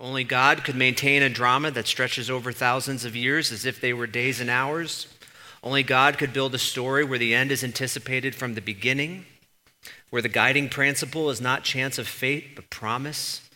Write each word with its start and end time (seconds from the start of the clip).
Only 0.00 0.22
God 0.22 0.62
could 0.62 0.76
maintain 0.76 1.22
a 1.22 1.28
drama 1.28 1.72
that 1.72 1.88
stretches 1.88 2.30
over 2.30 2.52
thousands 2.52 3.04
of 3.04 3.16
years 3.16 3.50
as 3.50 3.66
if 3.66 3.80
they 3.80 3.92
were 3.92 4.06
days 4.06 4.40
and 4.40 4.48
hours. 4.48 5.08
Only 5.62 5.82
God 5.82 6.18
could 6.18 6.32
build 6.32 6.54
a 6.54 6.58
story 6.58 7.02
where 7.02 7.18
the 7.18 7.34
end 7.34 7.50
is 7.50 7.64
anticipated 7.64 8.34
from 8.34 8.54
the 8.54 8.60
beginning, 8.60 9.26
where 10.10 10.22
the 10.22 10.28
guiding 10.28 10.68
principle 10.68 11.30
is 11.30 11.40
not 11.40 11.64
chance 11.64 11.98
of 11.98 12.06
fate, 12.06 12.54
but 12.54 12.70
promise. 12.70 13.48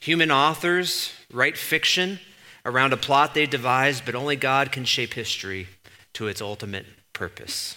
Human 0.00 0.30
authors 0.30 1.12
write 1.30 1.58
fiction 1.58 2.18
around 2.64 2.94
a 2.94 2.96
plot 2.96 3.34
they 3.34 3.44
devise, 3.44 4.00
but 4.00 4.14
only 4.14 4.36
God 4.36 4.72
can 4.72 4.86
shape 4.86 5.12
history 5.12 5.68
to 6.14 6.28
its 6.28 6.40
ultimate 6.40 6.86
purpose. 7.12 7.76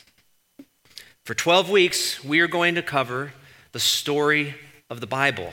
For 1.26 1.34
12 1.34 1.70
weeks, 1.70 2.24
we 2.24 2.40
are 2.40 2.48
going 2.48 2.76
to 2.76 2.82
cover 2.82 3.34
the 3.74 3.82
story 3.82 4.56
of 4.90 5.02
the 5.02 5.08
Bible. 5.08 5.52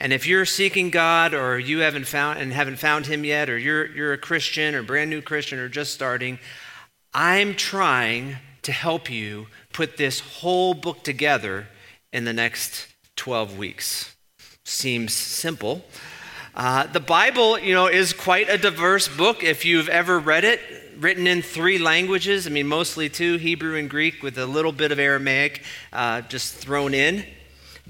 And 0.00 0.14
if 0.14 0.26
you're 0.26 0.46
seeking 0.46 0.88
God 0.88 1.34
or 1.34 1.58
you 1.58 1.80
haven't 1.80 2.06
found 2.06 2.38
and 2.38 2.54
haven't 2.54 2.78
found 2.78 3.06
him 3.06 3.22
yet, 3.22 3.50
or 3.50 3.58
you're, 3.58 3.86
you're 3.86 4.14
a 4.14 4.18
Christian 4.18 4.74
or 4.74 4.82
brand 4.82 5.10
new 5.10 5.20
Christian 5.20 5.58
or 5.58 5.68
just 5.68 5.92
starting, 5.92 6.38
I'm 7.12 7.54
trying 7.54 8.36
to 8.62 8.72
help 8.72 9.10
you 9.10 9.48
put 9.74 9.98
this 9.98 10.20
whole 10.20 10.72
book 10.72 11.04
together 11.04 11.68
in 12.14 12.24
the 12.24 12.32
next 12.32 12.88
12 13.16 13.58
weeks. 13.58 14.16
Seems 14.64 15.12
simple. 15.12 15.84
Uh, 16.54 16.86
the 16.86 17.00
Bible, 17.00 17.58
you 17.58 17.74
know, 17.74 17.86
is 17.86 18.14
quite 18.14 18.48
a 18.48 18.56
diverse 18.56 19.06
book 19.06 19.44
if 19.44 19.66
you've 19.66 19.88
ever 19.90 20.18
read 20.18 20.44
it, 20.44 20.60
written 20.98 21.26
in 21.26 21.42
three 21.42 21.78
languages. 21.78 22.46
I 22.46 22.50
mean, 22.50 22.66
mostly 22.66 23.10
two 23.10 23.36
Hebrew 23.36 23.76
and 23.76 23.88
Greek, 23.88 24.22
with 24.22 24.38
a 24.38 24.46
little 24.46 24.72
bit 24.72 24.92
of 24.92 24.98
Aramaic 24.98 25.62
uh, 25.92 26.22
just 26.22 26.54
thrown 26.54 26.94
in. 26.94 27.24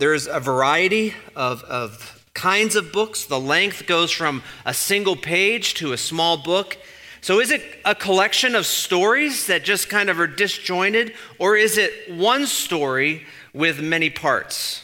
There's 0.01 0.27
a 0.27 0.41
variety 0.41 1.13
of, 1.37 1.63
of 1.65 2.25
kinds 2.33 2.75
of 2.75 2.91
books. 2.91 3.27
The 3.27 3.39
length 3.39 3.87
goes 3.87 4.11
from 4.11 4.43
a 4.65 4.73
single 4.73 5.15
page 5.15 5.75
to 5.75 5.93
a 5.93 5.99
small 5.99 6.39
book. 6.39 6.79
So, 7.21 7.39
is 7.39 7.51
it 7.51 7.63
a 7.85 7.95
collection 7.95 8.55
of 8.55 8.65
stories 8.65 9.47
that 9.49 9.63
just 9.63 9.91
kind 9.91 10.09
of 10.09 10.19
are 10.19 10.27
disjointed, 10.27 11.13
or 11.39 11.55
is 11.55 11.77
it 11.77 12.11
one 12.11 12.47
story 12.47 13.27
with 13.53 13.83
many 13.83 14.09
parts? 14.09 14.83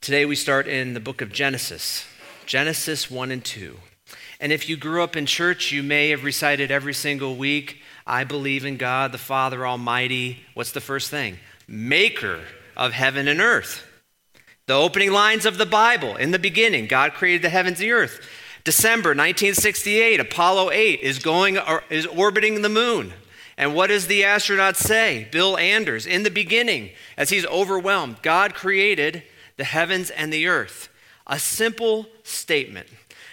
Today 0.00 0.24
we 0.24 0.34
start 0.34 0.66
in 0.66 0.94
the 0.94 1.00
book 1.00 1.20
of 1.20 1.32
Genesis, 1.32 2.06
Genesis 2.44 3.08
1 3.08 3.30
and 3.30 3.44
2. 3.44 3.76
And 4.40 4.50
if 4.50 4.68
you 4.68 4.76
grew 4.76 5.04
up 5.04 5.14
in 5.14 5.26
church, 5.26 5.70
you 5.70 5.84
may 5.84 6.10
have 6.10 6.24
recited 6.24 6.72
every 6.72 6.94
single 6.94 7.36
week, 7.36 7.82
I 8.04 8.24
believe 8.24 8.64
in 8.64 8.78
God, 8.78 9.12
the 9.12 9.18
Father 9.18 9.64
Almighty. 9.64 10.40
What's 10.54 10.72
the 10.72 10.80
first 10.80 11.08
thing? 11.08 11.38
Maker 11.68 12.40
of 12.76 12.92
heaven 12.92 13.28
and 13.28 13.40
earth. 13.40 13.84
The 14.66 14.74
opening 14.74 15.12
lines 15.12 15.46
of 15.46 15.58
the 15.58 15.66
Bible 15.66 16.16
in 16.16 16.30
the 16.30 16.38
beginning, 16.38 16.86
God 16.86 17.12
created 17.12 17.42
the 17.42 17.50
heavens 17.50 17.78
and 17.78 17.88
the 17.88 17.92
earth. 17.92 18.26
December 18.64 19.10
1968, 19.10 20.20
Apollo 20.20 20.70
8 20.72 21.00
is 21.00 21.18
going 21.18 21.58
is 21.90 22.06
orbiting 22.06 22.60
the 22.62 22.68
moon. 22.68 23.12
And 23.56 23.74
what 23.74 23.88
does 23.88 24.06
the 24.06 24.24
astronaut 24.24 24.76
say? 24.76 25.26
Bill 25.32 25.56
Anders, 25.56 26.06
in 26.06 26.22
the 26.22 26.30
beginning, 26.30 26.90
as 27.16 27.30
he's 27.30 27.46
overwhelmed, 27.46 28.22
God 28.22 28.54
created 28.54 29.22
the 29.56 29.64
heavens 29.64 30.10
and 30.10 30.32
the 30.32 30.46
earth. 30.46 30.88
A 31.26 31.38
simple 31.38 32.06
statement. 32.22 32.88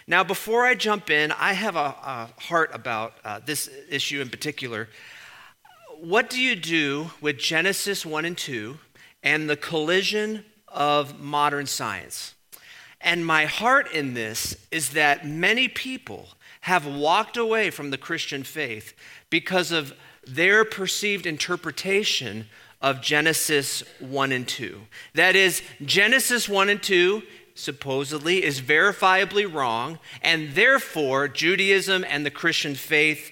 Now, 0.07 0.23
before 0.23 0.65
I 0.65 0.75
jump 0.75 1.09
in, 1.09 1.31
I 1.31 1.53
have 1.53 1.75
a, 1.75 1.79
a 1.79 2.29
heart 2.39 2.71
about 2.73 3.13
uh, 3.23 3.39
this 3.45 3.69
issue 3.89 4.21
in 4.21 4.29
particular 4.29 4.87
what 6.01 6.29
do 6.29 6.39
you 6.39 6.55
do 6.55 7.11
with 7.21 7.37
Genesis 7.37 8.05
1 8.05 8.25
and 8.25 8.37
2 8.37 8.77
and 9.23 9.49
the 9.49 9.57
collision 9.57 10.45
of 10.67 11.19
modern 11.19 11.65
science? 11.65 12.35
And 13.01 13.25
my 13.25 13.45
heart 13.45 13.91
in 13.91 14.13
this 14.13 14.57
is 14.71 14.91
that 14.91 15.27
many 15.27 15.67
people 15.67 16.29
have 16.61 16.87
walked 16.87 17.37
away 17.37 17.69
from 17.69 17.91
the 17.91 17.97
Christian 17.97 18.43
faith 18.43 18.93
because 19.29 19.71
of 19.71 19.93
their 20.25 20.65
perceived 20.65 21.25
interpretation 21.25 22.47
of 22.81 23.01
Genesis 23.01 23.83
1 23.99 24.31
and 24.31 24.47
2. 24.47 24.81
That 25.13 25.35
is, 25.35 25.61
Genesis 25.83 26.49
1 26.49 26.69
and 26.69 26.81
2 26.81 27.21
supposedly 27.53 28.43
is 28.43 28.61
verifiably 28.61 29.51
wrong, 29.51 29.99
and 30.21 30.53
therefore 30.55 31.27
Judaism 31.27 32.03
and 32.07 32.25
the 32.25 32.31
Christian 32.31 32.75
faith 32.75 33.31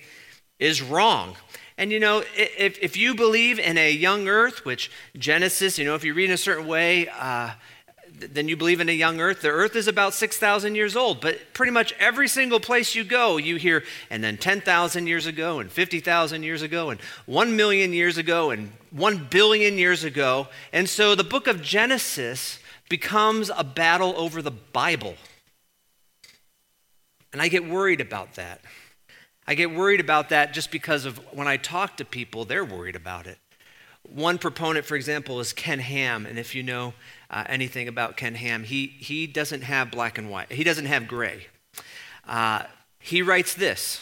is 0.59 0.81
wrong. 0.81 1.35
And 1.77 1.91
you 1.91 1.99
know, 1.99 2.23
if, 2.35 2.77
if 2.81 2.95
you 2.97 3.15
believe 3.15 3.59
in 3.59 3.77
a 3.77 3.91
young 3.91 4.27
earth, 4.27 4.65
which 4.65 4.91
Genesis, 5.17 5.77
you 5.77 5.85
know, 5.85 5.95
if 5.95 6.03
you 6.03 6.13
read 6.13 6.25
in 6.25 6.31
a 6.31 6.37
certain 6.37 6.67
way, 6.67 7.07
uh, 7.07 7.51
then 8.31 8.47
you 8.47 8.55
believe 8.55 8.79
in 8.79 8.89
a 8.89 8.93
young 8.93 9.19
earth. 9.19 9.41
The 9.41 9.49
earth 9.49 9.75
is 9.75 9.87
about 9.87 10.13
6,000 10.13 10.75
years 10.75 10.95
old, 10.95 11.19
but 11.19 11.53
pretty 11.53 11.71
much 11.71 11.93
every 11.99 12.27
single 12.27 12.59
place 12.59 12.95
you 12.95 13.03
go, 13.03 13.37
you 13.37 13.55
hear, 13.55 13.83
and 14.09 14.23
then 14.23 14.37
10,000 14.37 15.07
years 15.07 15.25
ago, 15.25 15.59
and 15.59 15.71
50,000 15.71 16.43
years 16.43 16.61
ago, 16.61 16.89
and 16.89 17.01
1 17.25 17.55
million 17.55 17.91
years 17.91 18.17
ago, 18.17 18.51
and 18.51 18.71
1 18.91 19.27
billion 19.29 19.77
years 19.77 20.03
ago. 20.03 20.47
And 20.71 20.87
so 20.87 21.15
the 21.15 21.23
book 21.23 21.47
of 21.47 21.61
Genesis 21.61 22.59
becomes 22.89 23.49
a 23.55 23.63
battle 23.63 24.13
over 24.15 24.41
the 24.41 24.51
Bible. 24.51 25.15
And 27.31 27.41
I 27.41 27.47
get 27.47 27.67
worried 27.67 28.01
about 28.01 28.35
that. 28.35 28.61
I 29.47 29.55
get 29.55 29.73
worried 29.73 29.99
about 29.99 30.29
that 30.29 30.53
just 30.53 30.71
because 30.71 31.05
of 31.05 31.17
when 31.33 31.47
I 31.47 31.57
talk 31.57 31.97
to 31.97 32.05
people, 32.05 32.45
they're 32.45 32.65
worried 32.65 32.95
about 32.95 33.27
it. 33.27 33.37
One 34.03 34.37
proponent, 34.37 34.85
for 34.85 34.95
example, 34.95 35.39
is 35.39 35.53
Ken 35.53 35.79
Ham. 35.79 36.25
And 36.25 36.37
if 36.37 36.55
you 36.55 36.63
know 36.63 36.93
uh, 37.29 37.43
anything 37.47 37.87
about 37.87 38.17
Ken 38.17 38.35
Ham, 38.35 38.63
he, 38.63 38.87
he 38.87 39.27
doesn't 39.27 39.61
have 39.61 39.91
black 39.91 40.17
and 40.17 40.29
white, 40.29 40.51
he 40.51 40.63
doesn't 40.63 40.85
have 40.85 41.07
gray. 41.07 41.47
Uh, 42.27 42.63
he 42.99 43.21
writes 43.21 43.53
this 43.53 44.01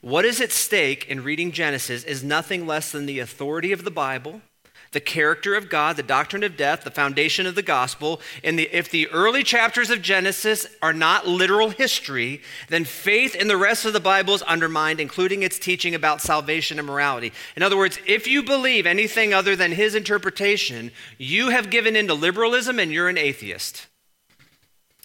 What 0.00 0.24
is 0.24 0.40
at 0.40 0.52
stake 0.52 1.06
in 1.06 1.22
reading 1.22 1.52
Genesis 1.52 2.04
is 2.04 2.24
nothing 2.24 2.66
less 2.66 2.90
than 2.90 3.06
the 3.06 3.20
authority 3.20 3.72
of 3.72 3.84
the 3.84 3.90
Bible 3.90 4.42
the 4.92 5.00
character 5.00 5.54
of 5.54 5.68
God, 5.68 5.96
the 5.96 6.02
doctrine 6.02 6.42
of 6.42 6.56
death, 6.56 6.84
the 6.84 6.90
foundation 6.90 7.46
of 7.46 7.54
the 7.54 7.62
gospel. 7.62 8.20
And 8.42 8.58
the, 8.58 8.68
if 8.72 8.90
the 8.90 9.08
early 9.08 9.42
chapters 9.42 9.90
of 9.90 10.02
Genesis 10.02 10.66
are 10.82 10.92
not 10.92 11.26
literal 11.26 11.70
history, 11.70 12.42
then 12.68 12.84
faith 12.84 13.34
in 13.34 13.48
the 13.48 13.56
rest 13.56 13.84
of 13.84 13.92
the 13.92 14.00
Bible 14.00 14.34
is 14.34 14.42
undermined, 14.42 15.00
including 15.00 15.42
its 15.42 15.58
teaching 15.58 15.94
about 15.94 16.22
salvation 16.22 16.78
and 16.78 16.86
morality. 16.86 17.32
In 17.56 17.62
other 17.62 17.76
words, 17.76 17.98
if 18.06 18.26
you 18.26 18.42
believe 18.42 18.86
anything 18.86 19.34
other 19.34 19.56
than 19.56 19.72
his 19.72 19.94
interpretation, 19.94 20.90
you 21.18 21.50
have 21.50 21.70
given 21.70 21.96
in 21.96 22.06
to 22.06 22.14
liberalism 22.14 22.78
and 22.78 22.92
you're 22.92 23.08
an 23.08 23.18
atheist. 23.18 23.86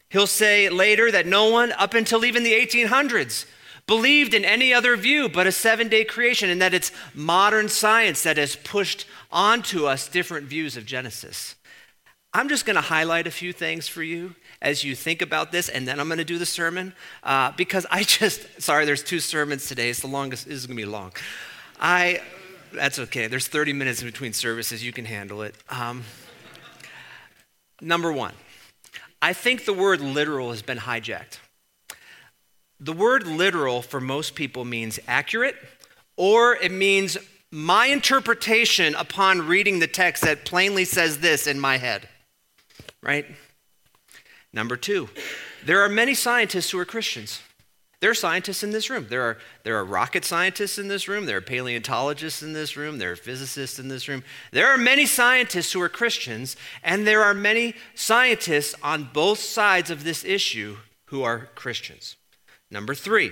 He'll 0.10 0.28
say 0.28 0.70
later 0.70 1.10
that 1.12 1.26
no 1.26 1.50
one, 1.50 1.72
up 1.72 1.94
until 1.94 2.26
even 2.26 2.44
the 2.44 2.54
1800s, 2.54 3.46
believed 3.88 4.34
in 4.34 4.46
any 4.46 4.74
other 4.74 4.96
view 4.96 5.30
but 5.30 5.48
a 5.48 5.52
seven 5.52 5.88
day 5.88 6.04
creation, 6.04 6.50
and 6.50 6.62
that 6.62 6.74
it's 6.74 6.92
modern 7.14 7.70
science 7.70 8.24
that 8.24 8.38
has 8.38 8.56
pushed 8.56 9.06
onto 9.32 9.86
us 9.86 10.08
different 10.08 10.48
views 10.48 10.78
of 10.78 10.86
Genesis. 10.86 11.56
I'm 12.34 12.48
just 12.48 12.66
going 12.66 12.76
to 12.78 12.82
highlight 12.82 13.28
a 13.28 13.32
few 13.32 13.52
things 13.52 13.90
for 13.90 14.04
you 14.04 14.36
as 14.62 14.84
you 14.84 14.96
think 14.96 15.22
about 15.22 15.52
this, 15.52 15.68
and 15.68 15.86
then 15.86 16.00
I'm 16.00 16.08
going 16.08 16.18
to 16.18 16.24
do 16.24 16.38
the 16.38 16.46
sermon 16.46 16.94
uh, 17.24 17.52
because 17.58 17.86
I 17.92 18.04
just, 18.04 18.62
sorry, 18.62 18.86
there's 18.86 19.04
two 19.04 19.20
sermons 19.20 19.68
today. 19.68 19.90
It's 19.90 20.00
the 20.00 20.08
longest, 20.08 20.46
this 20.46 20.56
is 20.56 20.66
going 20.66 20.78
to 20.78 20.84
be 20.84 20.90
long. 20.90 21.12
I, 21.80 22.22
that's 22.74 23.00
okay. 23.00 23.28
There's 23.28 23.48
30 23.48 23.74
minutes 23.74 24.02
in 24.02 24.08
between 24.08 24.32
services. 24.32 24.84
You 24.84 24.94
can 24.94 25.04
handle 25.04 25.42
it. 25.42 25.56
Um, 25.70 26.04
number 27.82 28.14
one, 28.14 28.34
I 29.22 29.34
think 29.34 29.66
the 29.66 29.74
word 29.74 30.00
literal 30.00 30.52
has 30.52 30.62
been 30.62 30.78
hijacked. 30.78 31.40
The 32.84 32.94
word 32.94 33.28
literal 33.28 33.84
for 33.84 34.02
most 34.02 34.34
people 34.34 34.66
means 34.66 35.00
accurate, 35.08 35.56
or 36.18 36.56
it 36.56 36.72
means 36.72 37.16
my 37.52 37.86
interpretation 37.86 38.96
upon 38.96 39.48
reading 39.48 39.78
the 39.78 39.88
text 39.88 40.24
that 40.24 40.46
plainly 40.46 40.84
says 40.84 41.20
this 41.20 41.46
in 41.46 41.60
my 41.60 41.78
head, 41.78 42.10
right? 43.04 43.28
Number 44.52 44.76
two, 44.76 45.10
there 45.64 45.82
are 45.82 45.90
many 45.90 46.16
scientists 46.16 46.72
who 46.72 46.80
are 46.80 46.86
Christians. 46.86 47.42
There 48.00 48.10
are 48.10 48.16
scientists 48.16 48.64
in 48.64 48.72
this 48.72 48.90
room. 48.90 49.06
There 49.12 49.22
are, 49.22 49.38
there 49.64 49.78
are 49.78 49.86
rocket 49.86 50.26
scientists 50.26 50.80
in 50.80 50.88
this 50.88 51.08
room. 51.08 51.28
There 51.28 51.38
are 51.38 51.42
paleontologists 51.42 52.42
in 52.42 52.54
this 52.54 52.76
room. 52.76 52.98
There 52.98 53.12
are 53.12 53.16
physicists 53.16 53.78
in 53.78 53.90
this 53.90 54.08
room. 54.08 54.24
There 54.52 54.68
are 54.68 54.78
many 54.78 55.06
scientists 55.06 55.72
who 55.72 55.82
are 55.82 55.90
Christians, 55.90 56.58
and 56.84 57.06
there 57.06 57.22
are 57.22 57.36
many 57.36 57.76
scientists 57.94 58.74
on 58.82 59.12
both 59.14 59.38
sides 59.38 59.92
of 59.92 60.04
this 60.04 60.26
issue 60.26 60.78
who 61.06 61.22
are 61.22 61.50
Christians. 61.54 62.16
Number 62.72 62.96
three, 62.96 63.32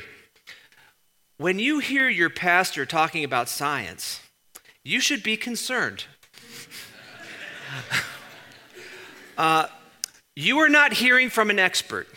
when 1.38 1.60
you 1.60 1.80
hear 1.80 2.10
your 2.10 2.30
pastor 2.30 2.86
talking 2.86 3.24
about 3.24 3.48
science, 3.48 4.20
you 4.84 5.00
should 5.00 5.24
be 5.24 5.38
concerned. 5.38 6.04
uh, 9.38 9.68
you 10.36 10.60
are 10.60 10.68
not 10.68 10.92
hearing 10.92 11.30
from 11.30 11.50
an 11.50 11.58
expert. 11.58 12.08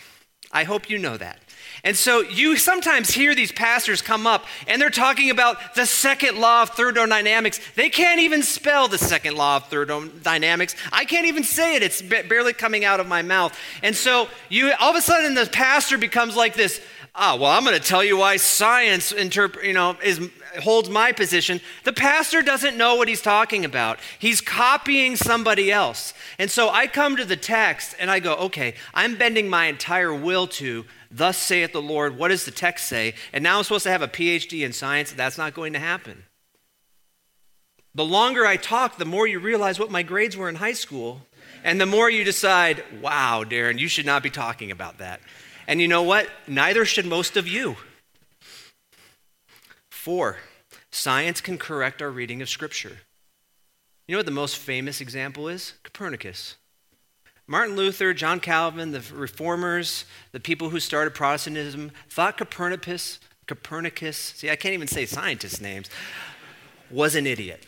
I 0.50 0.64
hope 0.64 0.90
you 0.90 0.98
know 0.98 1.16
that. 1.16 1.38
And 1.84 1.96
so 1.96 2.20
you 2.20 2.56
sometimes 2.56 3.10
hear 3.10 3.34
these 3.34 3.50
pastors 3.50 4.02
come 4.02 4.26
up 4.26 4.46
and 4.68 4.80
they're 4.80 4.90
talking 4.90 5.30
about 5.30 5.74
the 5.74 5.84
second 5.84 6.38
law 6.38 6.62
of 6.62 6.70
thermodynamics. 6.70 7.60
They 7.74 7.88
can't 7.88 8.20
even 8.20 8.42
spell 8.42 8.86
the 8.86 8.98
second 8.98 9.36
law 9.36 9.56
of 9.56 9.66
thermodynamics. 9.66 10.76
I 10.92 11.04
can't 11.04 11.26
even 11.26 11.42
say 11.42 11.74
it. 11.74 11.82
It's 11.82 12.00
barely 12.00 12.52
coming 12.52 12.84
out 12.84 13.00
of 13.00 13.08
my 13.08 13.22
mouth. 13.22 13.58
And 13.82 13.96
so 13.96 14.28
you 14.48 14.72
all 14.78 14.90
of 14.90 14.96
a 14.96 15.02
sudden 15.02 15.34
the 15.34 15.46
pastor 15.46 15.98
becomes 15.98 16.36
like 16.36 16.54
this, 16.54 16.80
ah, 17.14 17.36
well, 17.36 17.50
I'm 17.50 17.64
going 17.64 17.78
to 17.78 17.86
tell 17.86 18.02
you 18.02 18.16
why 18.16 18.36
science 18.36 19.12
interp- 19.12 19.62
you 19.62 19.72
know, 19.72 19.96
is 20.02 20.20
holds 20.60 20.90
my 20.90 21.12
position, 21.12 21.60
the 21.84 21.92
pastor 21.92 22.42
doesn't 22.42 22.76
know 22.76 22.96
what 22.96 23.08
he's 23.08 23.22
talking 23.22 23.64
about. 23.64 23.98
He's 24.18 24.40
copying 24.40 25.16
somebody 25.16 25.72
else. 25.72 26.14
And 26.38 26.50
so 26.50 26.68
I 26.68 26.86
come 26.86 27.16
to 27.16 27.24
the 27.24 27.36
text 27.36 27.94
and 27.98 28.10
I 28.10 28.20
go, 28.20 28.34
okay, 28.34 28.74
I'm 28.92 29.16
bending 29.16 29.48
my 29.48 29.66
entire 29.66 30.14
will 30.14 30.46
to, 30.48 30.84
thus 31.10 31.38
saith 31.38 31.72
the 31.72 31.82
Lord. 31.82 32.16
What 32.16 32.28
does 32.28 32.44
the 32.44 32.50
text 32.50 32.86
say? 32.86 33.14
And 33.32 33.42
now 33.42 33.58
I'm 33.58 33.64
supposed 33.64 33.84
to 33.84 33.90
have 33.90 34.02
a 34.02 34.08
PhD 34.08 34.64
in 34.64 34.72
science. 34.72 35.12
That's 35.12 35.38
not 35.38 35.54
going 35.54 35.72
to 35.72 35.78
happen. 35.78 36.24
The 37.94 38.04
longer 38.04 38.46
I 38.46 38.56
talk, 38.56 38.96
the 38.96 39.04
more 39.04 39.26
you 39.26 39.38
realize 39.38 39.78
what 39.78 39.90
my 39.90 40.02
grades 40.02 40.36
were 40.36 40.48
in 40.48 40.54
high 40.56 40.72
school. 40.72 41.22
And 41.64 41.80
the 41.80 41.86
more 41.86 42.10
you 42.10 42.24
decide, 42.24 42.82
wow, 43.00 43.44
Darren, 43.44 43.78
you 43.78 43.86
should 43.86 44.06
not 44.06 44.22
be 44.22 44.30
talking 44.30 44.70
about 44.70 44.98
that. 44.98 45.20
And 45.66 45.80
you 45.80 45.88
know 45.88 46.02
what? 46.02 46.28
Neither 46.46 46.84
should 46.84 47.06
most 47.06 47.36
of 47.36 47.46
you. 47.46 47.76
Four, 49.90 50.38
science 50.90 51.40
can 51.40 51.58
correct 51.58 52.02
our 52.02 52.10
reading 52.10 52.42
of 52.42 52.48
Scripture. 52.48 52.98
You 54.08 54.14
know 54.14 54.18
what 54.18 54.26
the 54.26 54.32
most 54.32 54.56
famous 54.56 55.00
example 55.00 55.48
is? 55.48 55.74
Copernicus. 55.84 56.56
Martin 57.46 57.76
Luther, 57.76 58.14
John 58.14 58.40
Calvin, 58.40 58.92
the 58.92 59.04
reformers, 59.12 60.04
the 60.32 60.40
people 60.40 60.70
who 60.70 60.80
started 60.80 61.14
Protestantism 61.14 61.92
thought 62.08 62.38
Copernicus, 62.38 63.20
Copernicus, 63.46 64.16
see, 64.16 64.50
I 64.50 64.56
can't 64.56 64.74
even 64.74 64.88
say 64.88 65.06
scientists' 65.06 65.60
names, 65.60 65.90
was 66.90 67.14
an 67.14 67.26
idiot, 67.26 67.64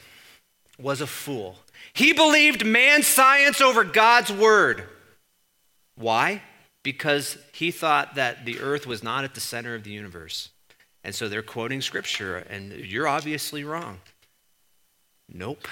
was 0.79 1.00
a 1.00 1.06
fool. 1.06 1.56
He 1.93 2.12
believed 2.12 2.64
man's 2.64 3.06
science 3.06 3.61
over 3.61 3.85
God's 3.85 4.32
word. 4.32 4.85
Why? 5.96 6.43
Because 6.85 7.37
he 7.53 7.73
thought 7.73 8.15
that 8.15 8.45
the 8.45 8.61
earth 8.61 8.87
was 8.87 9.03
not 9.03 9.25
at 9.25 9.35
the 9.35 9.41
center 9.41 9.75
of 9.75 9.83
the 9.83 9.91
universe. 9.91 10.51
And 11.03 11.13
so 11.15 11.29
they're 11.29 11.43
quoting 11.43 11.81
scripture, 11.81 12.37
and 12.37 12.73
you're 12.73 13.09
obviously 13.09 13.65
wrong. 13.65 13.99
Nope. 15.29 15.67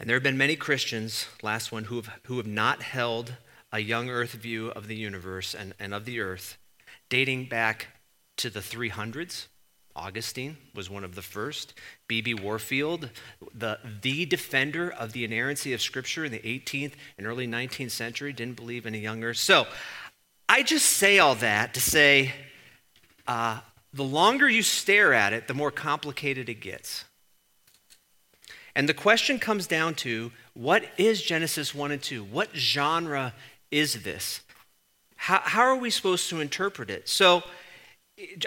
And 0.00 0.08
there 0.08 0.16
have 0.16 0.22
been 0.22 0.38
many 0.38 0.56
Christians, 0.56 1.26
last 1.42 1.70
one, 1.70 1.84
who 1.84 1.96
have, 1.96 2.10
who 2.24 2.38
have 2.38 2.46
not 2.46 2.82
held 2.82 3.34
a 3.72 3.80
young 3.80 4.08
earth 4.08 4.32
view 4.32 4.68
of 4.70 4.88
the 4.88 4.96
universe 4.96 5.54
and, 5.54 5.74
and 5.78 5.92
of 5.92 6.04
the 6.04 6.20
earth, 6.20 6.56
dating 7.08 7.46
back 7.46 7.88
to 8.36 8.50
the 8.50 8.60
300s. 8.60 9.46
Augustine 9.96 10.56
was 10.74 10.90
one 10.90 11.04
of 11.04 11.14
the 11.14 11.22
first. 11.22 11.74
B.B. 12.08 12.34
Warfield, 12.34 13.10
the, 13.54 13.78
the 14.02 14.26
defender 14.26 14.90
of 14.90 15.12
the 15.12 15.24
inerrancy 15.24 15.72
of 15.72 15.80
Scripture 15.80 16.24
in 16.24 16.32
the 16.32 16.40
18th 16.40 16.92
and 17.16 17.26
early 17.26 17.46
19th 17.46 17.92
century, 17.92 18.32
didn't 18.32 18.56
believe 18.56 18.86
in 18.86 18.94
a 18.94 18.98
young 18.98 19.22
earth. 19.22 19.36
So 19.36 19.66
I 20.48 20.62
just 20.62 20.86
say 20.86 21.18
all 21.18 21.36
that 21.36 21.74
to 21.74 21.80
say 21.80 22.32
uh, 23.26 23.60
the 23.92 24.04
longer 24.04 24.48
you 24.48 24.62
stare 24.62 25.14
at 25.14 25.32
it, 25.32 25.46
the 25.46 25.54
more 25.54 25.70
complicated 25.70 26.48
it 26.48 26.60
gets. 26.60 27.04
And 28.74 28.88
the 28.88 28.94
question 28.94 29.38
comes 29.38 29.68
down 29.68 29.94
to 29.96 30.32
what 30.54 30.84
is 30.98 31.22
Genesis 31.22 31.74
1 31.74 31.92
and 31.92 32.02
2? 32.02 32.24
What 32.24 32.50
genre 32.54 33.32
is 33.70 34.02
this? 34.02 34.40
How, 35.16 35.40
how 35.42 35.62
are 35.62 35.76
we 35.76 35.90
supposed 35.90 36.28
to 36.30 36.40
interpret 36.40 36.90
it? 36.90 37.08
So 37.08 37.44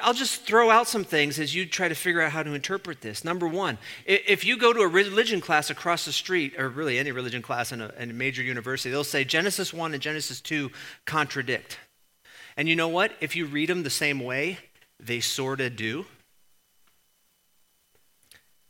I'll 0.01 0.13
just 0.13 0.43
throw 0.43 0.69
out 0.69 0.87
some 0.87 1.03
things 1.03 1.39
as 1.39 1.53
you 1.53 1.65
try 1.65 1.89
to 1.89 1.95
figure 1.95 2.21
out 2.21 2.31
how 2.31 2.41
to 2.41 2.53
interpret 2.53 3.01
this. 3.01 3.25
Number 3.25 3.47
one, 3.47 3.77
if 4.05 4.45
you 4.45 4.57
go 4.57 4.71
to 4.71 4.79
a 4.79 4.87
religion 4.87 5.41
class 5.41 5.69
across 5.69 6.05
the 6.05 6.13
street, 6.13 6.57
or 6.57 6.69
really 6.69 6.97
any 6.97 7.11
religion 7.11 7.41
class 7.41 7.73
in 7.73 7.81
a, 7.81 7.91
in 7.99 8.09
a 8.09 8.13
major 8.13 8.41
university, 8.41 8.89
they'll 8.89 9.03
say 9.03 9.25
Genesis 9.25 9.73
1 9.73 9.93
and 9.93 10.01
Genesis 10.01 10.39
2 10.39 10.71
contradict. 11.05 11.79
And 12.55 12.69
you 12.69 12.77
know 12.77 12.87
what? 12.87 13.11
If 13.19 13.35
you 13.35 13.45
read 13.45 13.67
them 13.67 13.83
the 13.83 13.89
same 13.89 14.21
way, 14.21 14.59
they 15.01 15.19
sort 15.19 15.59
of 15.59 15.75
do. 15.75 16.05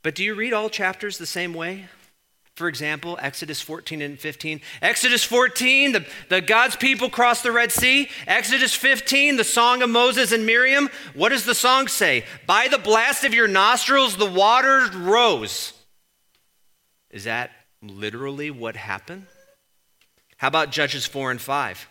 But 0.01 0.15
do 0.15 0.23
you 0.23 0.33
read 0.33 0.53
all 0.53 0.69
chapters 0.69 1.19
the 1.19 1.25
same 1.27 1.53
way? 1.53 1.85
For 2.57 2.67
example, 2.67 3.19
Exodus 3.21 3.61
14 3.61 4.01
and 4.01 4.19
15. 4.19 4.61
Exodus 4.81 5.23
14, 5.23 5.91
the, 5.91 6.07
the 6.29 6.41
God's 6.41 6.75
people 6.75 7.07
cross 7.07 7.43
the 7.43 7.51
Red 7.51 7.71
Sea. 7.71 8.09
Exodus 8.25 8.73
15, 8.73 9.37
the 9.37 9.43
song 9.43 9.83
of 9.83 9.91
Moses 9.91 10.31
and 10.31 10.43
Miriam. 10.43 10.89
What 11.13 11.29
does 11.29 11.45
the 11.45 11.53
song 11.53 11.87
say? 11.87 12.25
By 12.47 12.67
the 12.67 12.79
blast 12.79 13.23
of 13.23 13.35
your 13.35 13.47
nostrils, 13.47 14.17
the 14.17 14.25
waters 14.25 14.89
rose. 14.95 15.73
Is 17.11 17.25
that 17.25 17.51
literally 17.83 18.49
what 18.49 18.75
happened? 18.75 19.27
How 20.37 20.47
about 20.47 20.71
Judges 20.71 21.05
4 21.05 21.29
and 21.29 21.39
5? 21.39 21.87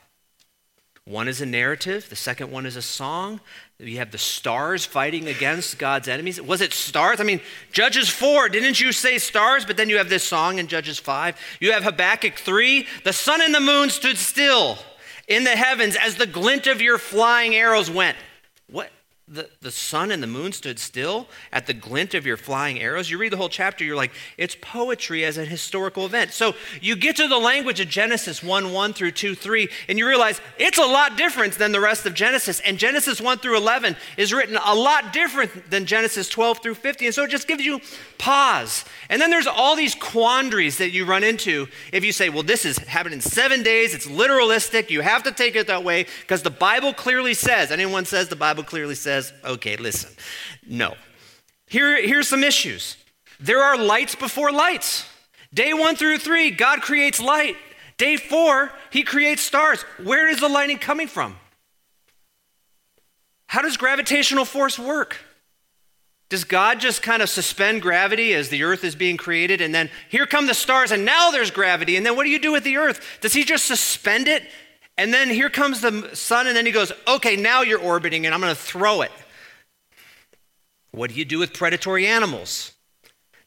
One 1.05 1.29
is 1.29 1.41
a 1.41 1.47
narrative, 1.47 2.09
the 2.09 2.17
second 2.17 2.51
one 2.51 2.67
is 2.67 2.75
a 2.75 2.83
song. 2.83 3.39
You 3.79 3.99
have 3.99 4.11
the 4.11 4.19
stars 4.19 4.87
fighting 4.87 5.29
against 5.29 5.79
God's 5.79 6.09
enemies. 6.09 6.41
Was 6.41 6.63
it 6.63 6.73
stars? 6.73 7.21
I 7.21 7.25
mean, 7.25 7.43
Judges 7.73 8.09
4, 8.09 8.49
didn't 8.49 8.81
you 8.81 8.91
say 8.91 9.19
stars? 9.19 9.67
But 9.67 9.77
then 9.77 9.91
you 9.91 9.99
have 9.99 10.09
this 10.09 10.25
song 10.25 10.59
in 10.59 10.67
Judges 10.67 10.99
5. 10.99 11.39
You 11.61 11.73
have 11.73 11.85
Habakkuk 11.85 12.37
3, 12.37 12.87
the 13.05 13.13
sun 13.13 13.43
and 13.43 13.55
the 13.55 13.61
moon 13.61 13.91
stood 13.91 14.17
still 14.17 14.79
in 15.29 15.45
the 15.45 15.51
heavens 15.51 15.95
as 15.95 16.17
the 16.17 16.27
glint 16.27 16.67
of 16.67 16.81
your 16.81 16.97
flying 16.97 17.55
arrows 17.55 17.91
went. 17.91 18.17
The, 19.29 19.51
the 19.61 19.73
sun 19.73 20.13
and 20.13 20.23
the 20.23 20.29
moon 20.29 20.53
stood 20.53 20.79
still 20.79 21.27
at 21.53 21.67
the 21.67 21.75
glint 21.75 22.15
of 22.15 22.25
your 22.25 22.37
flying 22.37 22.79
arrows. 22.79 23.11
You 23.11 23.19
read 23.19 23.33
the 23.33 23.37
whole 23.37 23.49
chapter, 23.49 23.85
you're 23.85 23.97
like, 23.97 24.13
it's 24.39 24.57
poetry 24.61 25.25
as 25.25 25.37
an 25.37 25.47
historical 25.47 26.07
event. 26.07 26.33
So 26.33 26.55
you 26.81 26.95
get 26.95 27.17
to 27.17 27.27
the 27.27 27.37
language 27.37 27.81
of 27.81 27.89
Genesis 27.89 28.41
1 28.41 28.73
1 28.73 28.93
through 28.93 29.11
2 29.11 29.35
3, 29.35 29.69
and 29.89 29.99
you 29.99 30.07
realize 30.07 30.41
it's 30.61 30.79
a 30.79 30.87
lot 30.87 31.17
different 31.17 31.55
than 31.55 31.73
the 31.73 31.81
rest 31.81 32.07
of 32.07 32.15
Genesis. 32.15 32.61
And 32.61 32.79
Genesis 32.79 33.21
1 33.21 33.39
through 33.39 33.57
11 33.57 33.97
is 34.17 34.33
written 34.33 34.59
a 34.65 34.75
lot 34.77 35.13
different 35.13 35.73
than 35.73 35.87
Genesis 35.87 36.29
12 36.29 36.63
through 36.63 36.75
50. 36.75 37.07
And 37.07 37.15
so 37.15 37.25
it 37.25 37.31
just 37.31 37.49
gives 37.49 37.65
you 37.65 37.81
pause. 38.19 38.85
And 39.09 39.21
then 39.21 39.31
there's 39.31 39.49
all 39.49 39.75
these 39.75 39.97
quandaries 39.97 40.79
that 40.79 40.91
you 40.91 41.05
run 41.05 41.25
into 41.25 41.67
if 41.93 42.05
you 42.05 42.13
say, 42.13 42.29
well, 42.29 42.45
this 42.45 42.65
is 42.65 42.79
happened 42.79 43.15
in 43.15 43.21
seven 43.21 43.65
days, 43.65 43.93
it's 43.93 44.07
literalistic, 44.07 44.89
you 44.89 45.01
have 45.01 45.25
to 45.25 45.33
take 45.33 45.57
it 45.57 45.67
that 45.67 45.83
way 45.83 46.07
because 46.21 46.43
the 46.43 46.51
Bible 46.51 46.93
clearly 46.93 47.35
says, 47.35 47.73
anyone 47.73 48.05
says 48.05 48.29
the 48.29 48.37
Bible 48.37 48.63
clearly 48.63 48.95
says, 48.95 49.16
says, 49.23 49.33
okay, 49.45 49.77
listen, 49.77 50.11
no. 50.67 50.95
Here, 51.67 52.01
here's 52.01 52.29
some 52.29 52.45
issues. 52.45 52.97
There 53.41 53.63
are 53.63 53.77
lights 53.77 54.15
before 54.15 54.53
lights. 54.53 55.07
Day 55.53 55.73
one 55.73 55.97
through 55.97 56.19
three, 56.19 56.51
God 56.51 56.83
creates 56.83 57.21
light. 57.21 57.57
Day 57.97 58.17
four, 58.17 58.73
He 58.91 59.03
creates 59.03 59.43
stars. 59.43 59.83
Where 60.03 60.29
is 60.29 60.41
the 60.41 60.49
lighting 60.49 60.79
coming 60.79 61.09
from? 61.09 61.37
How 63.47 63.63
does 63.63 63.77
gravitational 63.77 64.45
force 64.45 64.79
work? 64.79 65.17
Does 66.29 66.45
God 66.45 66.81
just 66.81 67.03
kind 67.03 67.23
of 67.23 67.29
suspend 67.29 67.83
gravity 67.83 68.35
as 68.35 68.49
the 68.49 68.65
earth 68.65 68.83
is 68.83 68.97
being 68.97 69.17
created 69.17 69.61
and 69.61 69.73
then 69.73 69.89
here 70.09 70.27
come 70.27 70.49
the 70.49 70.55
stars 70.55 70.91
and 70.91 71.05
now 71.05 71.31
there's 71.31 71.53
gravity 71.53 71.97
and 71.97 72.05
then 72.05 72.17
what 72.17 72.25
do 72.25 72.31
you 72.31 72.41
do 72.41 72.51
with 72.51 72.65
the 72.65 72.77
earth? 72.79 73.01
Does 73.21 73.33
he 73.33 73.45
just 73.45 73.65
suspend 73.65 74.27
it 74.27 74.43
and 74.99 75.13
then 75.13 75.29
here 75.29 75.51
comes 75.51 75.81
the 75.81 76.11
sun, 76.15 76.47
and 76.47 76.57
then 76.57 76.67
he 76.67 76.73
goes, 76.73 76.93
Okay, 77.07 77.37
now 77.37 77.63
you're 77.63 77.81
orbiting, 77.81 78.27
and 78.27 78.35
I'm 78.35 78.41
going 78.41 78.55
to 78.55 78.61
throw 78.61 79.03
it. 79.03 79.13
What 80.91 81.11
do 81.11 81.17
you 81.17 81.25
do 81.25 81.39
with 81.39 81.53
predatory 81.53 82.07
animals? 82.07 82.73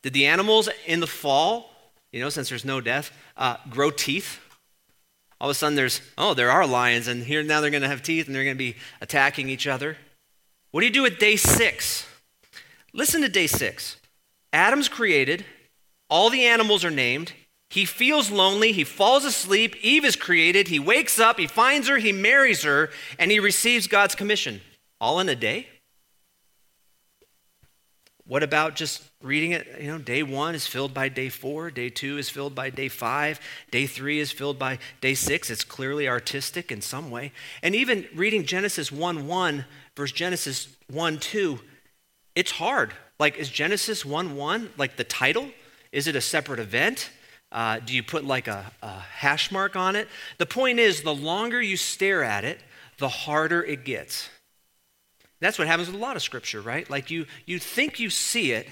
Did 0.04 0.14
the 0.14 0.28
animals 0.28 0.70
in 0.86 1.00
the 1.00 1.08
fall, 1.08 1.72
you 2.12 2.22
know, 2.22 2.30
since 2.30 2.50
there's 2.50 2.66
no 2.66 2.80
death, 2.80 3.12
uh, 3.36 3.58
grow 3.70 3.90
teeth? 3.90 4.40
All 5.42 5.50
of 5.50 5.56
a 5.56 5.58
sudden, 5.58 5.76
there's, 5.76 6.02
oh, 6.18 6.34
there 6.34 6.52
are 6.52 6.68
lions, 6.68 7.08
and 7.08 7.24
here 7.24 7.42
now 7.44 7.62
they're 7.62 7.72
going 7.72 7.82
to 7.82 7.90
have 7.90 8.04
teeth 8.04 8.28
and 8.28 8.36
they're 8.36 8.44
going 8.44 8.56
to 8.56 8.58
be 8.58 8.76
attacking 9.02 9.50
each 9.50 9.68
other. 9.68 9.98
What 10.72 10.82
do 10.82 10.88
you 10.88 10.94
do 10.94 11.02
with 11.02 11.18
day 11.18 11.36
six? 11.36 12.06
Listen 12.94 13.22
to 13.22 13.30
day 13.30 13.48
six. 13.48 13.98
Adam's 14.54 14.90
created, 14.90 15.46
all 16.10 16.30
the 16.30 16.46
animals 16.46 16.84
are 16.84 16.92
named, 16.92 17.34
he 17.70 17.86
feels 17.86 18.32
lonely. 18.32 18.72
He 18.72 18.84
falls 18.84 19.26
asleep. 19.26 19.76
Eve 19.82 20.04
is 20.04 20.16
created. 20.16 20.70
He 20.70 20.80
wakes 20.80 21.20
up. 21.20 21.40
He 21.40 21.46
finds 21.46 21.88
her. 21.88 21.98
He 21.98 22.12
marries 22.12 22.64
her. 22.64 22.90
And 23.20 23.30
he 23.30 23.40
receives 23.40 23.88
God's 23.88 24.16
commission. 24.16 24.62
All 25.00 25.20
in 25.20 25.30
a 25.30 25.36
day? 25.36 25.68
What 28.26 28.44
about 28.44 28.76
just 28.76 29.04
reading 29.24 29.52
it? 29.52 29.68
You 29.80 29.88
know, 29.88 29.98
day 29.98 30.22
one 30.24 30.54
is 30.56 30.68
filled 30.68 30.94
by 30.94 31.10
day 31.10 31.30
four. 31.30 31.72
Day 31.72 31.90
two 31.90 32.18
is 32.18 32.30
filled 32.30 32.54
by 32.54 32.70
day 32.70 32.88
five. 32.88 33.40
Day 33.72 33.86
three 33.86 34.20
is 34.20 34.32
filled 34.32 34.60
by 34.60 34.80
day 35.02 35.14
six. 35.14 35.50
It's 35.50 35.64
clearly 35.64 36.08
artistic 36.08 36.72
in 36.72 36.82
some 36.82 37.10
way. 37.10 37.32
And 37.64 37.76
even 37.76 38.08
reading 38.16 38.46
Genesis 38.46 38.92
1 38.92 39.28
1 39.28 39.66
versus 39.96 40.16
Genesis 40.16 40.68
1 40.92 41.20
2, 41.20 41.60
it's 42.36 42.52
hard. 42.52 42.94
Like, 43.20 43.38
is 43.38 43.50
Genesis 43.50 44.06
1 44.06 44.36
1 44.36 44.70
like 44.78 44.96
the 44.96 45.04
title? 45.04 45.50
Is 45.92 46.08
it 46.08 46.16
a 46.16 46.22
separate 46.22 46.60
event? 46.60 47.10
Uh, 47.52 47.80
do 47.80 47.96
you 47.96 48.04
put 48.04 48.24
like 48.24 48.48
a, 48.48 48.72
a 48.82 49.00
hash 49.00 49.52
mark 49.52 49.76
on 49.76 49.96
it? 49.96 50.08
The 50.38 50.46
point 50.46 50.80
is, 50.80 51.02
the 51.02 51.16
longer 51.16 51.62
you 51.62 51.78
stare 51.78 52.24
at 52.24 52.44
it, 52.46 52.60
the 52.98 53.10
harder 53.10 53.64
it 53.64 53.86
gets. 53.86 54.30
That's 55.40 55.58
what 55.58 55.68
happens 55.68 55.88
with 55.88 55.98
a 55.98 56.04
lot 56.04 56.16
of 56.16 56.22
scripture, 56.22 56.62
right? 56.62 56.90
Like 56.90 57.10
you, 57.10 57.26
you 57.46 57.60
think 57.60 58.00
you 58.00 58.10
see 58.10 58.52
it, 58.52 58.68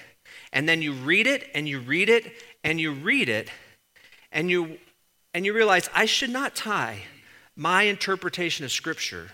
and 0.51 0.67
then 0.67 0.81
you 0.81 0.93
read 0.93 1.25
it, 1.25 1.49
and 1.55 1.67
you 1.67 1.79
read 1.79 2.09
it, 2.09 2.31
and 2.63 2.79
you 2.79 2.91
read 2.91 3.29
it, 3.29 3.49
and 4.31 4.49
you, 4.49 4.77
and 5.33 5.45
you 5.45 5.53
realize 5.53 5.89
I 5.95 6.05
should 6.05 6.29
not 6.29 6.55
tie 6.55 7.03
my 7.55 7.83
interpretation 7.83 8.65
of 8.65 8.71
scripture 8.71 9.31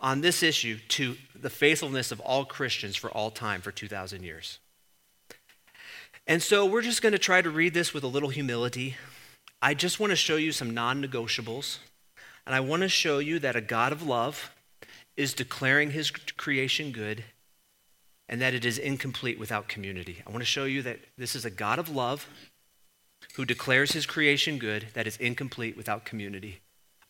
on 0.00 0.20
this 0.20 0.42
issue 0.42 0.78
to 0.88 1.16
the 1.34 1.50
faithfulness 1.50 2.12
of 2.12 2.20
all 2.20 2.44
Christians 2.44 2.96
for 2.96 3.10
all 3.10 3.30
time 3.30 3.60
for 3.60 3.72
2,000 3.72 4.22
years. 4.22 4.58
And 6.26 6.42
so 6.42 6.64
we're 6.64 6.82
just 6.82 7.02
going 7.02 7.12
to 7.12 7.18
try 7.18 7.42
to 7.42 7.50
read 7.50 7.74
this 7.74 7.92
with 7.92 8.02
a 8.02 8.08
little 8.08 8.30
humility. 8.30 8.96
I 9.60 9.74
just 9.74 10.00
want 10.00 10.10
to 10.10 10.16
show 10.16 10.36
you 10.36 10.52
some 10.52 10.72
non 10.72 11.02
negotiables. 11.02 11.78
And 12.46 12.54
I 12.54 12.60
want 12.60 12.82
to 12.82 12.88
show 12.88 13.18
you 13.18 13.38
that 13.38 13.56
a 13.56 13.60
God 13.60 13.92
of 13.92 14.02
love 14.02 14.50
is 15.16 15.34
declaring 15.34 15.90
his 15.90 16.10
creation 16.10 16.92
good 16.92 17.24
and 18.28 18.40
that 18.40 18.54
it 18.54 18.64
is 18.64 18.78
incomplete 18.78 19.38
without 19.38 19.68
community. 19.68 20.22
I 20.26 20.30
want 20.30 20.42
to 20.42 20.46
show 20.46 20.64
you 20.64 20.82
that 20.82 21.00
this 21.16 21.34
is 21.34 21.44
a 21.44 21.50
God 21.50 21.78
of 21.78 21.88
love 21.88 22.28
who 23.36 23.44
declares 23.44 23.92
his 23.92 24.06
creation 24.06 24.58
good 24.58 24.86
that 24.94 25.06
is 25.06 25.16
incomplete 25.18 25.76
without 25.76 26.04
community. 26.04 26.60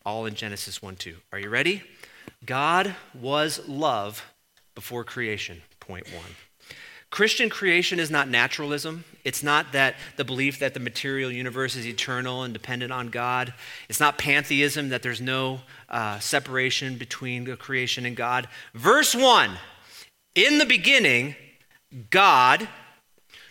All 0.05 0.27
in 0.27 0.35
Genesis 0.35 0.83
1 0.83 0.97
2. 0.97 1.17
Are 1.33 1.39
you 1.39 1.49
ready? 1.49 1.83
God 2.45 2.95
was 3.15 3.67
love 3.69 4.25
before 4.75 5.05
creation, 5.05 5.63
point 5.81 6.07
one. 6.13 6.37
Christian 7.15 7.49
creation 7.49 8.01
is 8.01 8.11
not 8.11 8.29
naturalism. 8.29 9.05
It's 9.23 9.45
not 9.45 9.71
that 9.71 9.95
the 10.17 10.25
belief 10.25 10.59
that 10.59 10.75
the 10.75 10.81
material 10.81 11.31
universe 11.31 11.77
is 11.77 11.87
eternal 11.87 12.43
and 12.43 12.53
dependent 12.53 12.91
on 12.91 13.07
God. 13.07 13.55
It's 13.89 14.01
not 14.01 14.19
pantheism, 14.19 14.89
that 14.89 15.05
there's 15.05 15.21
no 15.21 15.61
uh, 15.89 16.19
separation 16.19 16.99
between 16.99 17.45
the 17.45 17.57
creation 17.57 18.05
and 18.05 18.17
God. 18.17 18.49
Verse 18.75 19.15
1 19.15 19.53
In 20.35 20.59
the 20.59 20.67
beginning, 20.67 21.37
God 22.11 22.67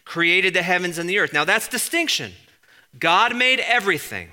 created 0.04 0.54
the 0.54 0.62
heavens 0.62 0.98
and 0.98 1.10
the 1.10 1.20
earth. 1.20 1.32
Now 1.32 1.46
that's 1.46 1.70
distinction. 1.70 2.34
God 3.00 3.34
made 3.34 3.62
everything, 3.62 4.28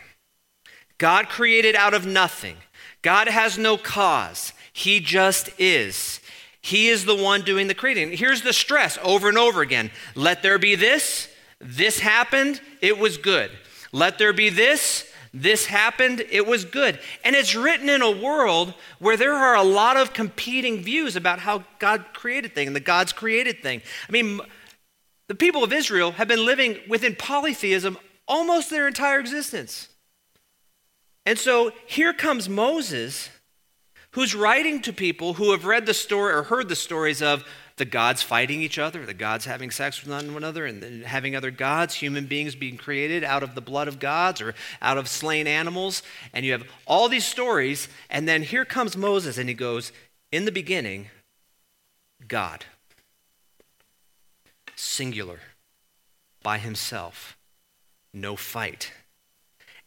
God 0.99 1.29
created 1.29 1.77
out 1.77 1.95
of 1.95 2.05
nothing. 2.05 2.57
God 3.01 3.29
has 3.29 3.57
no 3.57 3.77
cause, 3.77 4.53
He 4.73 4.99
just 4.99 5.51
is. 5.57 6.20
He 6.61 6.89
is 6.89 7.05
the 7.05 7.17
one 7.17 7.43
doing 7.43 7.69
the 7.69 7.75
creating. 7.75 8.13
Here's 8.13 8.43
the 8.43 8.53
stress 8.53 8.99
over 9.03 9.29
and 9.29 9.39
over 9.39 9.63
again 9.63 9.91
let 10.15 10.43
there 10.43 10.59
be 10.59 10.75
this, 10.75 11.29
this 11.61 12.01
happened, 12.01 12.61
it 12.81 12.99
was 12.99 13.17
good. 13.17 13.51
Let 13.93 14.19
there 14.19 14.33
be 14.33 14.51
this, 14.51 15.11
this 15.33 15.67
happened, 15.67 16.25
it 16.31 16.47
was 16.47 16.65
good. 16.65 16.99
And 17.25 17.35
it's 17.35 17.55
written 17.55 17.89
in 17.89 18.03
a 18.03 18.11
world 18.11 18.75
where 18.99 19.17
there 19.17 19.35
are 19.35 19.57
a 19.57 19.63
lot 19.63 19.97
of 19.97 20.13
competing 20.13 20.83
views 20.83 21.17
about 21.17 21.41
how 21.41 21.65
God 21.79 22.07
created 22.13 22.55
things 22.55 22.69
and 22.69 22.77
the 22.77 22.81
God's 22.81 23.13
created 23.13 23.63
thing. 23.63 23.83
I 24.09 24.13
mean, 24.13 24.41
the 25.29 25.35
people 25.35 25.63
of 25.63 25.73
Israel 25.73 26.13
have 26.13 26.29
been 26.29 26.45
living 26.45 26.79
within 26.89 27.15
polytheism 27.15 27.97
almost 28.27 28.71
their 28.71 28.87
entire 28.87 29.21
existence. 29.21 29.89
And 31.27 31.39
so 31.39 31.73
here 31.87 32.13
comes 32.13 32.49
Moses 32.49 33.29
who's 34.13 34.35
writing 34.35 34.83
to 34.83 34.93
people 34.93 35.35
who 35.35 35.53
have 35.53 35.65
read 35.65 35.87
the 35.87 35.95
story 35.95 36.33
or 36.35 36.45
heard 36.45 36.69
the 36.69 36.77
stories 36.77 37.23
of 37.23 37.45
the 37.77 37.85
gods 37.85 38.23
fighting 38.23 38.61
each 38.61 38.79
other, 38.79 39.07
the 39.07 39.15
gods 39.15 39.47
having 39.47 39.71
sex 39.71 40.03
with 40.05 40.13
one 40.13 40.37
another, 40.37 40.67
and 40.67 41.05
having 41.05 41.35
other 41.35 41.51
gods, 41.51 41.95
human 41.95 42.27
beings 42.27 42.55
being 42.55 42.77
created 42.77 43.25
out 43.25 43.43
of 43.43 43.55
the 43.55 43.61
blood 43.61 43.89
of 43.89 43.99
gods 43.99 44.41
or 44.41 44.55
out 44.83 44.99
of 44.99 45.09
slain 45.09 45.47
animals. 45.47 46.03
And 46.35 46.45
you 46.45 46.53
have 46.53 46.65
all 46.87 47.09
these 47.09 47.25
stories, 47.25 47.89
and 48.11 48.29
then 48.29 48.43
here 48.43 48.67
comes 48.67 48.97
Moses, 48.97 49.39
and 49.39 49.49
he 49.49 49.55
goes, 49.55 49.93
In 50.31 50.45
the 50.45 50.53
beginning, 50.53 51.09
God. 52.29 52.67
Singular, 54.77 55.41
by 56.43 56.59
himself, 56.59 57.37
no 58.13 58.37
fight. 58.37 58.93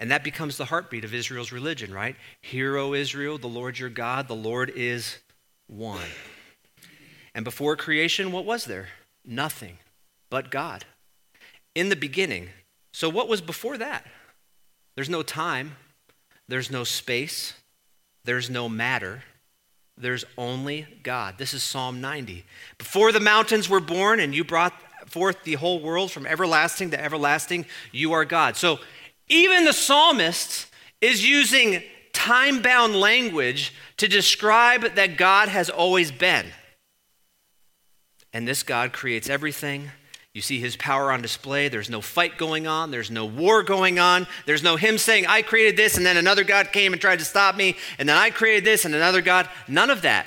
And 0.03 0.11
that 0.11 0.21
becomes 0.21 0.57
the 0.57 0.65
heartbeat 0.65 1.05
of 1.05 1.13
Israel's 1.13 1.53
religion, 1.53 1.93
right? 1.93 2.17
Hear, 2.41 2.75
O 2.75 2.93
Israel, 2.93 3.37
the 3.37 3.47
Lord 3.47 3.79
your 3.79 3.87
God, 3.87 4.27
the 4.27 4.35
Lord 4.35 4.69
is 4.75 5.19
one. 5.67 6.09
And 7.33 7.45
before 7.45 7.77
creation, 7.77 8.33
what 8.33 8.43
was 8.43 8.65
there? 8.65 8.89
Nothing 9.23 9.77
but 10.29 10.51
God. 10.51 10.83
In 11.73 11.87
the 11.87 11.95
beginning. 11.95 12.49
So, 12.91 13.07
what 13.07 13.29
was 13.29 13.39
before 13.39 13.77
that? 13.77 14.05
There's 14.95 15.09
no 15.09 15.23
time, 15.23 15.77
there's 16.49 16.69
no 16.69 16.83
space, 16.83 17.53
there's 18.25 18.49
no 18.49 18.67
matter. 18.67 19.23
There's 19.97 20.25
only 20.37 20.85
God. 21.03 21.37
This 21.37 21.53
is 21.53 21.63
Psalm 21.63 22.01
90. 22.01 22.43
Before 22.77 23.13
the 23.13 23.21
mountains 23.21 23.69
were 23.69 23.79
born 23.79 24.19
and 24.19 24.35
you 24.35 24.43
brought 24.43 24.73
forth 25.05 25.43
the 25.43 25.53
whole 25.53 25.79
world 25.79 26.11
from 26.11 26.25
everlasting 26.25 26.91
to 26.91 27.01
everlasting, 27.01 27.65
you 27.93 28.11
are 28.11 28.25
God. 28.25 28.57
So 28.57 28.79
even 29.27 29.65
the 29.65 29.73
psalmist 29.73 30.67
is 31.01 31.27
using 31.27 31.83
time 32.13 32.61
bound 32.61 32.95
language 32.95 33.73
to 33.97 34.07
describe 34.07 34.95
that 34.95 35.17
God 35.17 35.49
has 35.49 35.69
always 35.69 36.11
been. 36.11 36.45
And 38.31 38.47
this 38.47 38.63
God 38.63 38.93
creates 38.93 39.29
everything. 39.29 39.91
You 40.33 40.41
see 40.41 40.59
his 40.59 40.75
power 40.75 41.11
on 41.11 41.21
display. 41.21 41.67
There's 41.67 41.91
no 41.91 42.01
fight 42.01 42.39
going 42.39 42.65
on. 42.65 42.89
There's 42.89 43.11
no 43.11 43.25
war 43.25 43.61
going 43.61 43.99
on. 43.99 44.25
There's 44.47 44.63
no 44.63 44.77
him 44.77 44.97
saying, 44.97 45.27
I 45.27 45.43
created 45.43 45.77
this, 45.77 45.95
and 45.95 46.05
then 46.05 46.17
another 46.17 46.43
God 46.43 46.71
came 46.71 46.91
and 46.91 47.01
tried 47.01 47.19
to 47.19 47.25
stop 47.25 47.55
me, 47.55 47.77
and 47.99 48.09
then 48.09 48.17
I 48.17 48.31
created 48.31 48.65
this, 48.65 48.83
and 48.83 48.95
another 48.95 49.21
God. 49.21 49.47
None 49.67 49.91
of 49.91 50.01
that. 50.01 50.25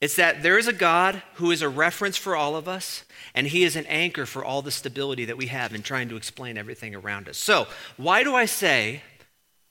It's 0.00 0.16
that 0.16 0.42
there 0.42 0.58
is 0.58 0.68
a 0.68 0.74
God 0.74 1.22
who 1.34 1.50
is 1.50 1.62
a 1.62 1.68
reference 1.68 2.18
for 2.18 2.36
all 2.36 2.54
of 2.54 2.68
us, 2.68 3.04
and 3.38 3.46
he 3.46 3.62
is 3.62 3.76
an 3.76 3.86
anchor 3.86 4.26
for 4.26 4.44
all 4.44 4.62
the 4.62 4.70
stability 4.72 5.26
that 5.26 5.36
we 5.36 5.46
have 5.46 5.72
in 5.72 5.80
trying 5.80 6.08
to 6.08 6.16
explain 6.16 6.58
everything 6.58 6.92
around 6.92 7.28
us. 7.28 7.38
So, 7.38 7.68
why 7.96 8.24
do 8.24 8.34
I 8.34 8.46
say 8.46 9.02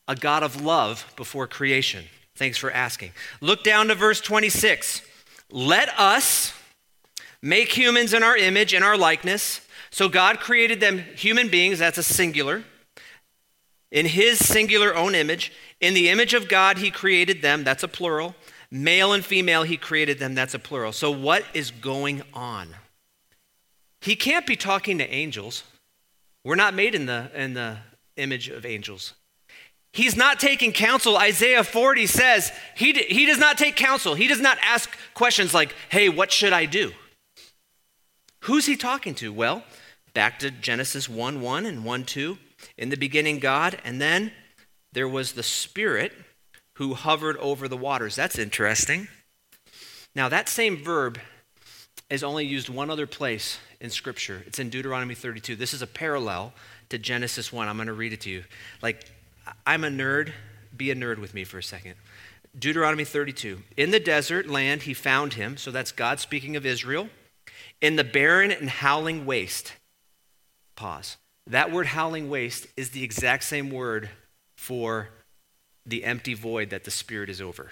a 0.08 0.16
God 0.16 0.42
of 0.42 0.62
love 0.62 1.06
before 1.18 1.48
creation? 1.48 2.06
Thanks 2.36 2.58
for 2.58 2.72
asking. 2.72 3.12
Look 3.42 3.66
down 3.66 3.90
to 3.90 3.96
verse 3.96 4.22
26. 4.22 5.02
Let 5.52 5.90
us 6.00 6.54
make 7.42 7.78
humans 7.78 8.14
in 8.14 8.24
our 8.24 8.38
image, 8.38 8.74
and 8.74 8.86
our 8.86 8.96
likeness. 8.96 9.60
So, 9.90 10.08
God 10.08 10.40
created 10.40 10.80
them 10.80 11.00
human 11.00 11.50
beings, 11.50 11.80
that's 11.80 11.98
a 11.98 12.04
singular, 12.04 12.64
in 13.92 14.06
his 14.06 14.40
singular 14.40 14.96
own 14.96 15.14
image. 15.14 15.52
In 15.82 15.94
the 15.94 16.08
image 16.08 16.34
of 16.34 16.48
God, 16.48 16.78
he 16.78 16.90
created 16.90 17.42
them, 17.42 17.66
that's 17.66 17.84
a 17.84 17.90
plural. 17.90 18.34
Male 18.72 19.12
and 19.12 19.26
female, 19.26 19.64
he 19.64 19.76
created 19.76 20.20
them, 20.20 20.36
that's 20.36 20.54
a 20.54 20.60
plural. 20.60 20.94
So, 20.94 21.12
what 21.12 21.44
is 21.54 21.70
going 21.70 22.22
on? 22.34 22.70
He 24.08 24.16
can't 24.16 24.48
be 24.48 24.56
talking 24.56 25.00
to 25.00 25.14
angels. 25.14 25.66
We're 26.46 26.56
not 26.56 26.74
made 26.74 26.96
in 26.96 27.08
the, 27.08 27.30
in 27.36 27.56
the 27.56 27.80
image 28.16 28.48
of 28.48 28.66
angels. 28.66 29.16
He's 29.92 30.16
not 30.16 30.40
taking 30.40 30.72
counsel. 30.72 31.18
Isaiah 31.18 31.62
40 31.62 32.08
says 32.08 32.54
he, 32.74 32.94
he 32.94 33.26
does 33.26 33.38
not 33.38 33.58
take 33.58 33.76
counsel. 33.76 34.16
He 34.16 34.28
does 34.28 34.40
not 34.40 34.58
ask 34.64 34.90
questions 35.14 35.54
like, 35.54 35.76
hey, 35.90 36.08
what 36.08 36.32
should 36.32 36.54
I 36.54 36.66
do? 36.66 36.94
Who's 38.46 38.66
he 38.66 38.78
talking 38.78 39.14
to? 39.16 39.34
Well, 39.34 39.66
back 40.14 40.40
to 40.40 40.52
Genesis 40.52 41.10
1 41.10 41.42
1 41.42 41.66
and 41.66 41.84
1 41.84 42.06
2. 42.06 42.38
In 42.78 42.88
the 42.88 42.96
beginning, 42.96 43.40
God, 43.40 43.78
and 43.84 44.00
then 44.00 44.32
there 44.94 45.10
was 45.10 45.34
the 45.34 45.44
Spirit 45.44 46.14
who 46.76 46.94
hovered 46.94 47.36
over 47.40 47.68
the 47.68 47.76
waters. 47.76 48.16
That's 48.16 48.40
interesting. 48.40 49.10
Now, 50.16 50.30
that 50.30 50.48
same 50.48 50.82
verb 50.82 51.20
is 52.10 52.24
only 52.24 52.46
used 52.46 52.70
one 52.70 52.90
other 52.90 53.08
place 53.08 53.60
in 53.82 53.90
Scripture. 53.90 54.44
It's 54.48 54.60
in 54.60 54.70
Deuteronomy 54.70 55.16
32. 55.16 55.56
This 55.56 55.74
is 55.74 55.82
a 55.82 55.88
parallel 55.88 56.54
to 56.90 56.98
Genesis 56.98 57.52
1. 57.52 57.68
I'm 57.68 57.76
going 57.76 57.88
to 57.88 57.94
read 57.94 58.14
it 58.14 58.22
to 58.22 58.30
you. 58.30 58.44
Like, 58.82 59.12
I'm 59.66 59.84
a 59.84 59.90
nerd. 59.90 60.32
Be 60.76 60.92
a 60.92 60.96
nerd 60.96 61.20
with 61.20 61.34
me 61.34 61.44
for 61.44 61.58
a 61.58 61.64
second. 61.64 61.96
Deuteronomy 62.58 63.04
32. 63.04 63.62
In 63.76 63.92
the 63.92 64.00
desert 64.00 64.48
land, 64.48 64.84
he 64.84 64.94
found 64.94 65.34
him. 65.34 65.58
So 65.58 65.70
that's 65.70 65.92
God 65.92 66.20
speaking 66.20 66.56
of 66.56 66.66
Israel. 66.66 67.10
In 67.82 67.98
the 67.98 68.04
barren 68.04 68.52
and 68.52 68.70
howling 68.70 69.26
waste. 69.26 69.74
Pause. 70.76 71.18
That 71.46 71.72
word 71.72 71.88
howling 71.88 72.30
waste 72.30 72.68
is 72.76 72.92
the 72.92 73.04
exact 73.04 73.44
same 73.44 73.70
word 73.70 74.10
for 74.56 75.10
the 75.86 76.04
empty 76.04 76.34
void 76.34 76.70
that 76.72 76.84
the 76.84 76.92
Spirit 76.92 77.30
is 77.30 77.42
over. 77.42 77.72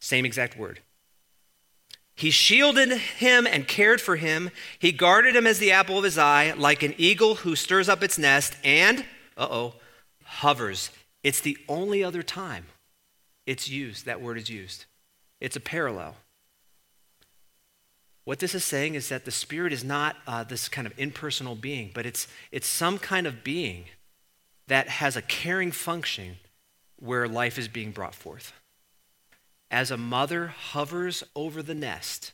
Same 0.00 0.24
exact 0.24 0.58
word. 0.58 0.80
He 2.18 2.32
shielded 2.32 2.90
him 2.90 3.46
and 3.46 3.68
cared 3.68 4.00
for 4.00 4.16
him. 4.16 4.50
He 4.80 4.90
guarded 4.90 5.36
him 5.36 5.46
as 5.46 5.60
the 5.60 5.70
apple 5.70 5.98
of 5.98 6.02
his 6.02 6.18
eye, 6.18 6.52
like 6.56 6.82
an 6.82 6.96
eagle 6.98 7.36
who 7.36 7.54
stirs 7.54 7.88
up 7.88 8.02
its 8.02 8.18
nest 8.18 8.56
and, 8.64 9.04
uh 9.36 9.46
oh, 9.48 9.74
hovers. 10.24 10.90
It's 11.22 11.40
the 11.40 11.56
only 11.68 12.02
other 12.02 12.24
time 12.24 12.66
it's 13.46 13.68
used, 13.68 14.04
that 14.06 14.20
word 14.20 14.36
is 14.36 14.50
used. 14.50 14.86
It's 15.40 15.54
a 15.54 15.60
parallel. 15.60 16.16
What 18.24 18.40
this 18.40 18.52
is 18.52 18.64
saying 18.64 18.96
is 18.96 19.08
that 19.10 19.24
the 19.24 19.30
Spirit 19.30 19.72
is 19.72 19.84
not 19.84 20.16
uh, 20.26 20.42
this 20.42 20.68
kind 20.68 20.88
of 20.88 20.98
impersonal 20.98 21.54
being, 21.54 21.92
but 21.94 22.04
it's, 22.04 22.26
it's 22.50 22.66
some 22.66 22.98
kind 22.98 23.28
of 23.28 23.44
being 23.44 23.84
that 24.66 24.88
has 24.88 25.14
a 25.14 25.22
caring 25.22 25.70
function 25.70 26.38
where 26.96 27.28
life 27.28 27.60
is 27.60 27.68
being 27.68 27.92
brought 27.92 28.16
forth. 28.16 28.52
As 29.70 29.90
a 29.90 29.96
mother 29.96 30.48
hovers 30.48 31.22
over 31.34 31.62
the 31.62 31.74
nest 31.74 32.32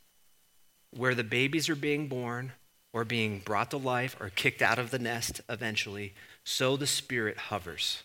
where 0.91 1.15
the 1.15 1.25
babies 1.25 1.69
are 1.69 1.77
being 1.77 2.09
born 2.09 2.53
or 2.93 3.05
being 3.05 3.41
brought 3.41 3.71
to 3.71 3.77
life 3.77 4.17
or 4.21 4.31
kicked 4.31 4.63
out 4.63 4.79
of 4.79 4.91
the 4.91 4.99
nest 4.99 5.41
eventually, 5.49 6.15
so 6.45 6.77
the 6.77 6.87
Spirit 6.87 7.37
hovers 7.37 8.05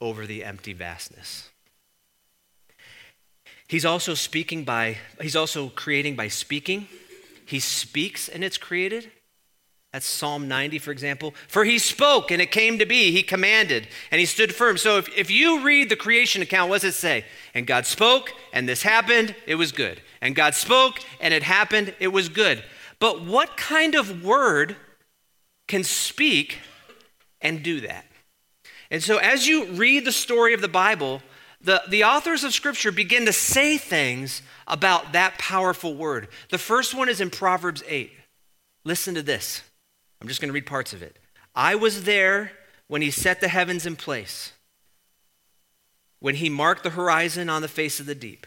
over 0.00 0.26
the 0.26 0.42
empty 0.42 0.72
vastness. 0.72 1.50
He's 3.68 3.84
also 3.84 4.14
speaking 4.14 4.64
by, 4.64 4.96
he's 5.20 5.36
also 5.36 5.68
creating 5.68 6.16
by 6.16 6.28
speaking. 6.28 6.88
He 7.44 7.60
speaks 7.60 8.28
and 8.28 8.42
it's 8.42 8.58
created. 8.58 9.10
That's 9.96 10.04
Psalm 10.04 10.46
90, 10.46 10.78
for 10.78 10.90
example. 10.90 11.32
For 11.48 11.64
he 11.64 11.78
spoke 11.78 12.30
and 12.30 12.42
it 12.42 12.50
came 12.50 12.78
to 12.80 12.84
be. 12.84 13.12
He 13.12 13.22
commanded 13.22 13.88
and 14.10 14.20
he 14.20 14.26
stood 14.26 14.54
firm. 14.54 14.76
So 14.76 14.98
if, 14.98 15.08
if 15.16 15.30
you 15.30 15.64
read 15.64 15.88
the 15.88 15.96
creation 15.96 16.42
account, 16.42 16.68
what 16.68 16.82
does 16.82 16.94
it 16.94 16.98
say? 16.98 17.24
And 17.54 17.66
God 17.66 17.86
spoke 17.86 18.30
and 18.52 18.68
this 18.68 18.82
happened, 18.82 19.34
it 19.46 19.54
was 19.54 19.72
good. 19.72 20.02
And 20.20 20.36
God 20.36 20.54
spoke 20.54 20.98
and 21.18 21.32
it 21.32 21.42
happened, 21.42 21.94
it 21.98 22.08
was 22.08 22.28
good. 22.28 22.62
But 22.98 23.24
what 23.24 23.56
kind 23.56 23.94
of 23.94 24.22
word 24.22 24.76
can 25.66 25.82
speak 25.82 26.58
and 27.40 27.62
do 27.62 27.80
that? 27.80 28.04
And 28.90 29.02
so 29.02 29.16
as 29.16 29.48
you 29.48 29.64
read 29.64 30.04
the 30.04 30.12
story 30.12 30.52
of 30.52 30.60
the 30.60 30.68
Bible, 30.68 31.22
the, 31.58 31.82
the 31.88 32.04
authors 32.04 32.44
of 32.44 32.52
Scripture 32.52 32.92
begin 32.92 33.24
to 33.24 33.32
say 33.32 33.78
things 33.78 34.42
about 34.66 35.14
that 35.14 35.38
powerful 35.38 35.94
word. 35.94 36.28
The 36.50 36.58
first 36.58 36.94
one 36.94 37.08
is 37.08 37.22
in 37.22 37.30
Proverbs 37.30 37.82
8. 37.88 38.12
Listen 38.84 39.14
to 39.14 39.22
this. 39.22 39.62
I'm 40.20 40.28
just 40.28 40.40
going 40.40 40.48
to 40.48 40.54
read 40.54 40.66
parts 40.66 40.92
of 40.92 41.02
it. 41.02 41.18
I 41.54 41.74
was 41.74 42.04
there 42.04 42.52
when 42.88 43.02
he 43.02 43.10
set 43.10 43.40
the 43.40 43.48
heavens 43.48 43.86
in 43.86 43.96
place, 43.96 44.52
when 46.20 46.36
he 46.36 46.48
marked 46.48 46.82
the 46.82 46.90
horizon 46.90 47.48
on 47.48 47.62
the 47.62 47.68
face 47.68 48.00
of 48.00 48.06
the 48.06 48.14
deep 48.14 48.46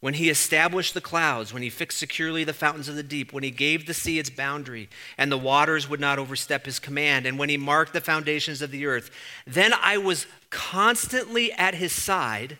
when 0.00 0.14
he 0.14 0.30
established 0.30 0.94
the 0.94 1.00
clouds, 1.00 1.52
when 1.52 1.62
he 1.62 1.68
fixed 1.68 1.98
securely 1.98 2.42
the 2.42 2.54
fountains 2.54 2.88
of 2.88 2.96
the 2.96 3.02
deep, 3.02 3.32
when 3.32 3.42
he 3.42 3.50
gave 3.50 3.86
the 3.86 3.94
sea 3.94 4.18
its 4.18 4.30
boundary, 4.30 4.88
and 5.18 5.30
the 5.30 5.38
waters 5.38 5.88
would 5.88 6.00
not 6.00 6.18
overstep 6.18 6.64
his 6.64 6.78
command, 6.78 7.26
and 7.26 7.38
when 7.38 7.50
he 7.50 7.58
marked 7.58 7.92
the 7.92 8.00
foundations 8.00 8.62
of 8.62 8.70
the 8.70 8.86
earth, 8.86 9.10
then 9.46 9.72
I 9.74 9.98
was 9.98 10.26
constantly 10.48 11.52
at 11.52 11.74
his 11.74 11.92
side. 11.92 12.58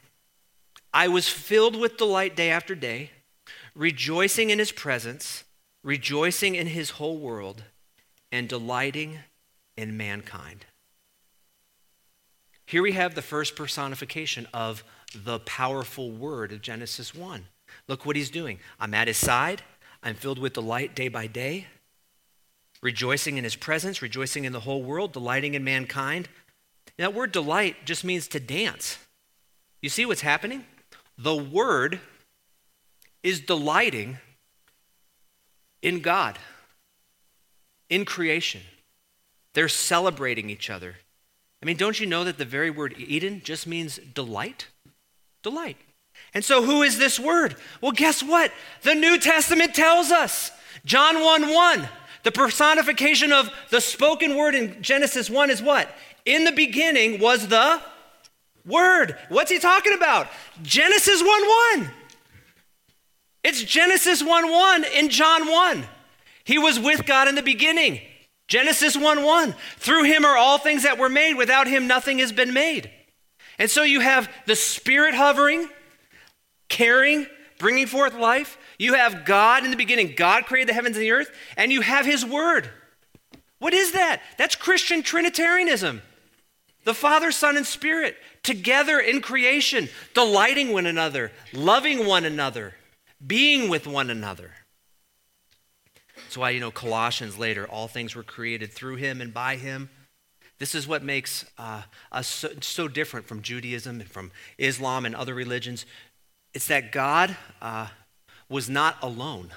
I 0.93 1.09
was 1.09 1.29
filled 1.29 1.77
with 1.77 1.97
delight 1.97 2.37
day 2.37 2.51
after 2.51 2.75
day, 2.75 3.11
rejoicing 3.75 4.51
in 4.51 4.59
his 4.59 4.73
presence, 4.73 5.45
rejoicing 5.83 6.57
in 6.57 6.67
his 6.67 6.91
whole 6.91 7.17
world, 7.17 7.65
and 8.33 8.49
delighting 8.49 9.19
in 9.77 9.97
mankind. 9.97 10.67
Here 12.67 12.83
we 12.83 12.93
have 12.93 13.15
the 13.15 13.23
first 13.23 13.57
personification 13.57 14.47
of 14.55 14.85
the 15.15 15.41
powerful 15.41 16.11
word 16.11 16.53
of 16.53 16.63
Genesis 16.63 17.15
1. 17.15 17.47
Look 17.89 18.07
what 18.07 18.17
he's 18.17 18.31
doing. 18.31 18.61
I'm 18.79 18.95
at 18.95 19.09
his 19.09 19.17
side. 19.17 19.63
I'm 20.03 20.15
filled 20.15 20.39
with 20.39 20.53
delight 20.53 20.95
day 20.95 21.09
by 21.09 21.27
day, 21.27 21.67
rejoicing 22.81 23.37
in 23.37 23.45
his 23.45 23.57
presence, 23.57 24.01
rejoicing 24.01 24.45
in 24.45 24.53
the 24.53 24.61
whole 24.61 24.83
world, 24.83 25.13
delighting 25.13 25.55
in 25.55 25.65
mankind. 25.65 26.29
That 26.97 27.15
word 27.15 27.33
delight 27.33 27.85
just 27.85 28.05
means 28.05 28.29
to 28.29 28.41
dance. 28.41 28.99
You 29.83 29.89
see 29.89 30.07
what's 30.07 30.21
happening? 30.21 30.65
The 31.19 31.37
word 31.37 32.01
is 33.23 33.41
delighting 33.41 34.19
in 35.83 36.01
God, 36.01 36.39
in 37.91 38.07
creation. 38.07 38.63
They're 39.53 39.69
celebrating 39.69 40.49
each 40.49 40.71
other. 40.71 40.97
I 41.63 41.67
mean, 41.67 41.77
don't 41.77 42.01
you 42.01 42.07
know 42.07 42.25
that 42.25 42.39
the 42.39 42.47
very 42.47 42.71
word 42.71 42.95
Eden 42.97 43.43
just 43.45 43.67
means 43.67 43.99
delight? 44.15 44.69
delight. 45.43 45.77
And 46.35 46.45
so, 46.45 46.63
who 46.63 46.83
is 46.83 46.99
this 46.99 47.19
word? 47.19 47.57
Well, 47.81 47.93
guess 47.93 48.23
what? 48.23 48.53
The 48.83 48.95
New 48.95 49.19
Testament 49.19 49.75
tells 49.75 50.11
us. 50.11 50.53
John 50.85 51.23
1 51.23 51.53
1, 51.53 51.89
the 52.23 52.33
personification 52.33 53.33
of 53.33 53.51
the 53.71 53.81
spoken 53.81 54.37
word 54.37 54.55
in 54.55 54.83
Genesis 54.83 55.29
1 55.29 55.51
is 55.51 55.63
what? 55.63 55.89
In 56.25 56.45
the 56.45 56.53
beginning 56.53 57.21
was 57.21 57.49
the 57.49 57.81
Word. 58.67 59.17
What's 59.31 59.51
he 59.51 59.59
talking 59.59 59.95
about? 59.95 60.29
Genesis 60.63 61.23
1 61.23 61.81
1. 61.81 61.91
It's 63.43 63.63
Genesis 63.63 64.23
1 64.23 64.50
1 64.50 64.85
in 64.85 65.09
John 65.09 65.50
1. 65.50 65.85
He 66.45 66.59
was 66.59 66.79
with 66.79 67.07
God 67.07 67.29
in 67.29 67.35
the 67.35 67.43
beginning. 67.43 68.00
Genesis 68.49 68.97
1 68.97 69.23
1. 69.23 69.55
Through 69.79 70.05
him 70.05 70.25
are 70.25 70.37
all 70.37 70.59
things 70.59 70.83
that 70.83 70.99
were 70.99 71.09
made. 71.09 71.35
Without 71.35 71.69
him, 71.69 71.87
nothing 71.87 72.19
has 72.19 72.33
been 72.33 72.53
made. 72.53 72.91
And 73.59 73.71
so 73.71 73.83
you 73.83 74.00
have 74.00 74.33
the 74.47 74.57
Spirit 74.57 75.15
hovering, 75.15 75.69
caring, 76.69 77.26
bringing 77.59 77.87
forth 77.87 78.15
life. 78.15 78.59
You 78.79 78.95
have 78.95 79.25
God 79.25 79.65
in 79.65 79.71
the 79.71 79.76
beginning. 79.76 80.15
God 80.17 80.47
created 80.47 80.71
the 80.71 80.75
heavens 80.75 80.97
and 80.97 81.05
the 81.05 81.13
earth, 81.13 81.31
and 81.57 81.71
you 81.71 81.83
have 81.83 82.07
His 82.07 82.25
Word. 82.25 82.71
What 83.59 83.75
is 83.75 83.93
that? 83.93 84.23
That's 84.39 84.57
Christian 84.57 85.03
Trinitarianism. 85.03 86.03
The 86.85 86.95
Father, 86.95 87.31
Son, 87.31 87.57
and 87.59 87.67
Spirit 87.67 88.17
together 88.43 88.99
in 88.99 89.21
creation, 89.21 89.89
delighting 90.15 90.73
one 90.73 90.87
another, 90.87 91.31
loving 91.53 92.07
one 92.07 92.25
another, 92.25 92.75
being 93.25 93.69
with 93.69 93.87
one 93.87 94.09
another. 94.09 94.53
That's 96.30 96.38
why, 96.38 96.50
you 96.50 96.60
know, 96.60 96.71
Colossians 96.71 97.36
later, 97.36 97.66
all 97.66 97.88
things 97.88 98.14
were 98.14 98.23
created 98.23 98.71
through 98.71 98.95
him 98.95 99.21
and 99.21 99.34
by 99.34 99.56
him. 99.56 99.90
This 100.60 100.76
is 100.76 100.86
what 100.86 101.02
makes 101.02 101.45
uh, 101.58 101.82
us 102.12 102.28
so, 102.28 102.50
so, 102.60 102.86
different 102.86 103.26
from 103.26 103.43
Judaism 103.43 104.00
and 104.00 104.08
from 104.08 104.30
Islam 104.56 105.04
and 105.04 105.16
other 105.16 105.34
religions. 105.34 105.86
It's 106.54 106.69
that 106.69 106.93
God 106.93 107.36
uh, 107.60 107.88
was 108.49 108.71
not 108.71 108.97
alone, 109.02 109.50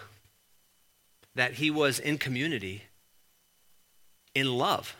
that 1.36 1.54
he 1.54 1.70
was 1.70 2.00
in 2.00 2.18
community, 2.18 2.86
in 4.34 4.58
love 4.58 4.96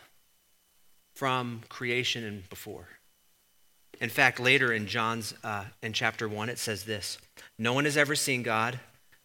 from 1.12 1.62
creation 1.68 2.22
and 2.22 2.48
before. 2.48 2.86
In 4.00 4.10
fact, 4.10 4.38
later 4.38 4.72
in 4.72 4.86
John's 4.86 5.34
uh, 5.42 5.64
in 5.82 5.92
chapter 5.92 6.28
one, 6.28 6.48
it 6.48 6.60
says 6.60 6.84
this: 6.84 7.18
"No 7.58 7.72
one 7.72 7.84
has 7.84 7.96
ever 7.96 8.14
seen 8.14 8.44
God, 8.44 8.78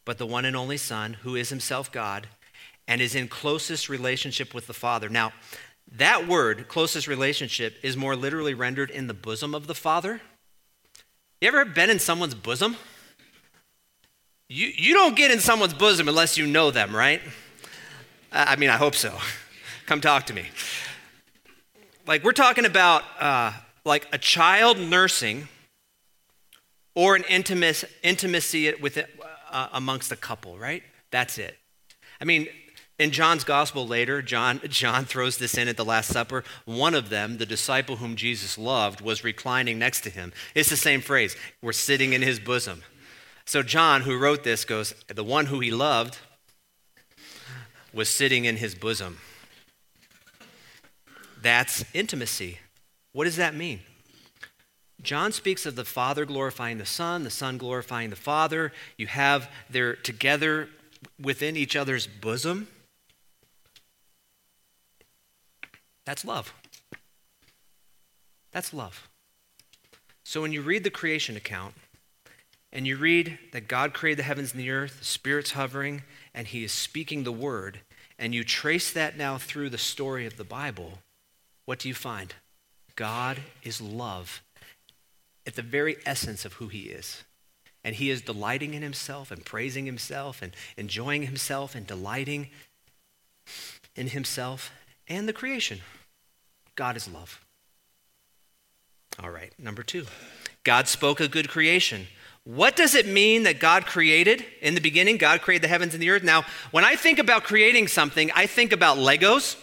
but 0.03 0.17
the 0.17 0.25
one 0.25 0.45
and 0.45 0.55
only 0.55 0.77
Son, 0.77 1.13
who 1.13 1.35
is 1.35 1.49
Himself 1.49 1.91
God, 1.91 2.27
and 2.89 2.99
is 2.99 3.15
in 3.15 3.29
closest 3.29 3.87
relationship 3.87 4.53
with 4.53 4.67
the 4.67 4.73
Father." 4.73 5.07
Now, 5.07 5.31
that 5.91 6.27
word, 6.27 6.67
closest 6.67 7.07
relationship, 7.07 7.77
is 7.81 7.95
more 7.95 8.15
literally 8.15 8.53
rendered 8.53 8.89
in 8.89 9.07
the 9.07 9.13
bosom 9.13 9.55
of 9.55 9.67
the 9.67 9.75
Father. 9.75 10.21
You 11.41 11.47
ever 11.47 11.63
been 11.63 11.89
in 11.89 11.99
someone's 11.99 12.35
bosom? 12.35 12.75
You, 14.49 14.67
you 14.75 14.93
don't 14.93 15.15
get 15.15 15.31
in 15.31 15.39
someone's 15.39 15.73
bosom 15.73 16.07
unless 16.07 16.37
you 16.37 16.45
know 16.45 16.71
them, 16.71 16.95
right? 16.95 17.21
I 18.31 18.55
mean, 18.57 18.69
I 18.69 18.77
hope 18.77 18.95
so. 18.95 19.17
Come 19.85 20.01
talk 20.01 20.25
to 20.25 20.33
me. 20.33 20.47
Like, 22.05 22.23
we're 22.23 22.33
talking 22.33 22.65
about 22.65 23.03
uh, 23.19 23.53
like 23.85 24.07
a 24.11 24.17
child 24.17 24.79
nursing 24.79 25.47
or 26.93 27.15
an 27.15 27.23
intimacy, 27.29 27.87
intimacy 28.03 28.73
with 28.75 28.97
it, 28.97 29.09
uh, 29.51 29.69
amongst 29.73 30.11
a 30.11 30.15
couple, 30.15 30.57
right? 30.57 30.83
That's 31.11 31.37
it. 31.37 31.57
I 32.19 32.25
mean, 32.25 32.47
in 32.99 33.11
John's 33.11 33.45
gospel 33.45 33.87
later, 33.87 34.21
John, 34.21 34.59
John 34.67 35.05
throws 35.05 35.37
this 35.37 35.57
in 35.57 35.67
at 35.67 35.77
the 35.77 35.85
Last 35.85 36.11
Supper. 36.11 36.43
One 36.65 36.93
of 36.93 37.09
them, 37.09 37.37
the 37.37 37.45
disciple 37.45 37.95
whom 37.95 38.15
Jesus 38.15 38.57
loved, 38.57 39.01
was 39.01 39.23
reclining 39.23 39.79
next 39.79 40.01
to 40.01 40.09
him. 40.09 40.33
It's 40.53 40.69
the 40.69 40.77
same 40.77 41.01
phrase. 41.01 41.35
We're 41.61 41.71
sitting 41.71 42.13
in 42.13 42.21
his 42.21 42.39
bosom. 42.39 42.83
So 43.45 43.63
John, 43.63 44.01
who 44.01 44.17
wrote 44.17 44.43
this, 44.43 44.65
goes, 44.65 44.93
The 45.07 45.23
one 45.23 45.47
who 45.47 45.61
he 45.61 45.71
loved 45.71 46.19
was 47.93 48.09
sitting 48.09 48.45
in 48.45 48.57
his 48.57 48.75
bosom. 48.75 49.17
That's 51.41 51.85
intimacy. 51.93 52.59
What 53.13 53.23
does 53.23 53.37
that 53.37 53.55
mean? 53.55 53.79
John 55.01 55.31
speaks 55.31 55.65
of 55.65 55.77
the 55.77 55.85
Father 55.85 56.25
glorifying 56.25 56.77
the 56.77 56.85
Son, 56.85 57.23
the 57.23 57.29
Son 57.29 57.57
glorifying 57.57 58.09
the 58.09 58.17
Father. 58.17 58.73
You 58.97 59.07
have 59.07 59.49
their 59.69 59.95
together 59.95 60.67
within 61.19 61.55
each 61.55 61.77
other's 61.77 62.05
bosom. 62.05 62.67
That's 66.09 66.25
love. 66.25 66.55
That's 68.51 68.73
love. 68.73 69.07
So 70.23 70.41
when 70.41 70.51
you 70.51 70.63
read 70.63 70.83
the 70.83 70.89
creation 70.89 71.37
account 71.37 71.75
and 72.73 72.87
you 72.87 72.97
read 72.97 73.37
that 73.51 73.67
God 73.67 73.93
created 73.93 74.17
the 74.17 74.23
heavens 74.23 74.51
and 74.51 74.59
the 74.59 74.71
earth, 74.71 74.97
the 74.97 75.05
Spirit's 75.05 75.51
hovering, 75.51 76.01
and 76.33 76.47
He 76.47 76.63
is 76.63 76.71
speaking 76.71 77.25
the 77.25 77.31
word, 77.31 77.81
and 78.17 78.33
you 78.33 78.43
trace 78.43 78.91
that 78.91 79.17
now 79.17 79.37
through 79.37 79.69
the 79.69 79.77
story 79.77 80.25
of 80.25 80.35
the 80.35 80.43
Bible, 80.43 80.97
what 81.65 81.77
do 81.77 81.87
you 81.87 81.93
find? 81.93 82.33
God 82.95 83.41
is 83.61 83.79
love 83.79 84.41
at 85.45 85.53
the 85.53 85.61
very 85.61 85.97
essence 86.07 86.43
of 86.43 86.53
who 86.53 86.69
He 86.69 86.85
is. 86.85 87.23
And 87.83 87.97
He 87.97 88.09
is 88.09 88.23
delighting 88.23 88.73
in 88.73 88.81
Himself 88.81 89.29
and 89.29 89.45
praising 89.45 89.85
Himself 89.85 90.41
and 90.41 90.55
enjoying 90.75 91.27
Himself 91.27 91.75
and 91.75 91.85
delighting 91.85 92.49
in 93.95 94.07
Himself 94.07 94.71
and 95.07 95.29
the 95.29 95.33
creation. 95.33 95.81
God 96.79 96.95
is 96.95 97.09
love. 97.09 97.41
All 99.21 99.29
right, 99.29 99.51
number 99.59 99.83
two. 99.83 100.05
God 100.63 100.87
spoke 100.87 101.19
a 101.19 101.27
good 101.27 101.49
creation. 101.49 102.07
What 102.45 102.77
does 102.77 102.95
it 102.95 103.05
mean 103.05 103.43
that 103.43 103.59
God 103.59 103.85
created? 103.85 104.45
In 104.61 104.75
the 104.75 104.79
beginning, 104.79 105.17
God 105.17 105.41
created 105.41 105.65
the 105.65 105.67
heavens 105.67 105.93
and 105.93 106.01
the 106.01 106.09
earth. 106.09 106.23
Now, 106.23 106.45
when 106.71 106.85
I 106.85 106.95
think 106.95 107.19
about 107.19 107.43
creating 107.43 107.89
something, 107.89 108.31
I 108.33 108.45
think 108.45 108.71
about 108.71 108.95
Legos. 108.95 109.57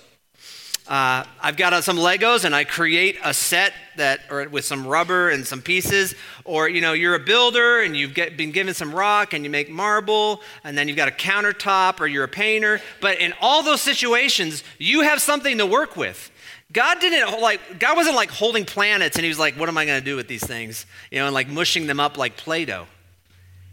Uh, 0.87 1.25
I've 1.41 1.57
got 1.57 1.83
some 1.85 1.97
Legos 1.97 2.45
and 2.45 2.55
I 2.55 2.65
create 2.65 3.17
a 3.25 3.33
set 3.33 3.73
that, 3.97 4.21
or 4.31 4.47
with 4.51 4.67
some 4.67 4.87
rubber 4.87 5.31
and 5.31 5.47
some 5.47 5.63
pieces. 5.63 6.15
Or, 6.45 6.69
you 6.69 6.83
know, 6.83 6.93
you're 6.93 7.15
a 7.15 7.19
builder 7.19 7.81
and 7.81 7.97
you've 7.97 8.13
get, 8.13 8.37
been 8.37 8.53
given 8.53 8.75
some 8.75 8.95
rock 8.95 9.33
and 9.33 9.43
you 9.43 9.49
make 9.49 9.71
marble 9.71 10.43
and 10.65 10.77
then 10.77 10.87
you've 10.87 10.99
got 10.99 11.09
a 11.09 11.13
countertop 11.13 11.99
or 11.99 12.07
you're 12.07 12.25
a 12.25 12.29
painter. 12.29 12.83
But 13.01 13.21
in 13.21 13.33
all 13.41 13.63
those 13.63 13.81
situations, 13.81 14.63
you 14.79 15.01
have 15.01 15.23
something 15.23 15.57
to 15.57 15.65
work 15.65 15.97
with. 15.97 16.31
God 16.73 17.01
didn't 17.01 17.41
like, 17.41 17.79
God 17.79 17.97
wasn't 17.97 18.17
like 18.17 18.31
holding 18.31 18.65
planets 18.65 19.17
and 19.17 19.25
he 19.25 19.29
was 19.29 19.39
like, 19.39 19.55
what 19.55 19.69
am 19.69 19.79
I 19.79 19.87
going 19.87 20.01
to 20.01 20.05
do 20.05 20.17
with 20.17 20.29
these 20.29 20.45
things? 20.45 20.85
You 21.11 21.19
know, 21.19 21.27
and 21.27 21.35
like 21.35 21.49
mushing 21.49 21.87
them 21.87 22.01
up 22.01 22.19
like 22.19 22.37
Play 22.37 22.65
Doh. 22.65 22.87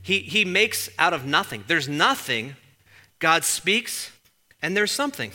He, 0.02 0.20
he 0.20 0.46
makes 0.46 0.90
out 1.00 1.14
of 1.14 1.26
nothing. 1.26 1.64
There's 1.68 1.90
nothing. 1.90 2.56
God 3.20 3.44
speaks 3.44 4.12
and 4.62 4.78
there's 4.78 4.92
something. 4.92 5.32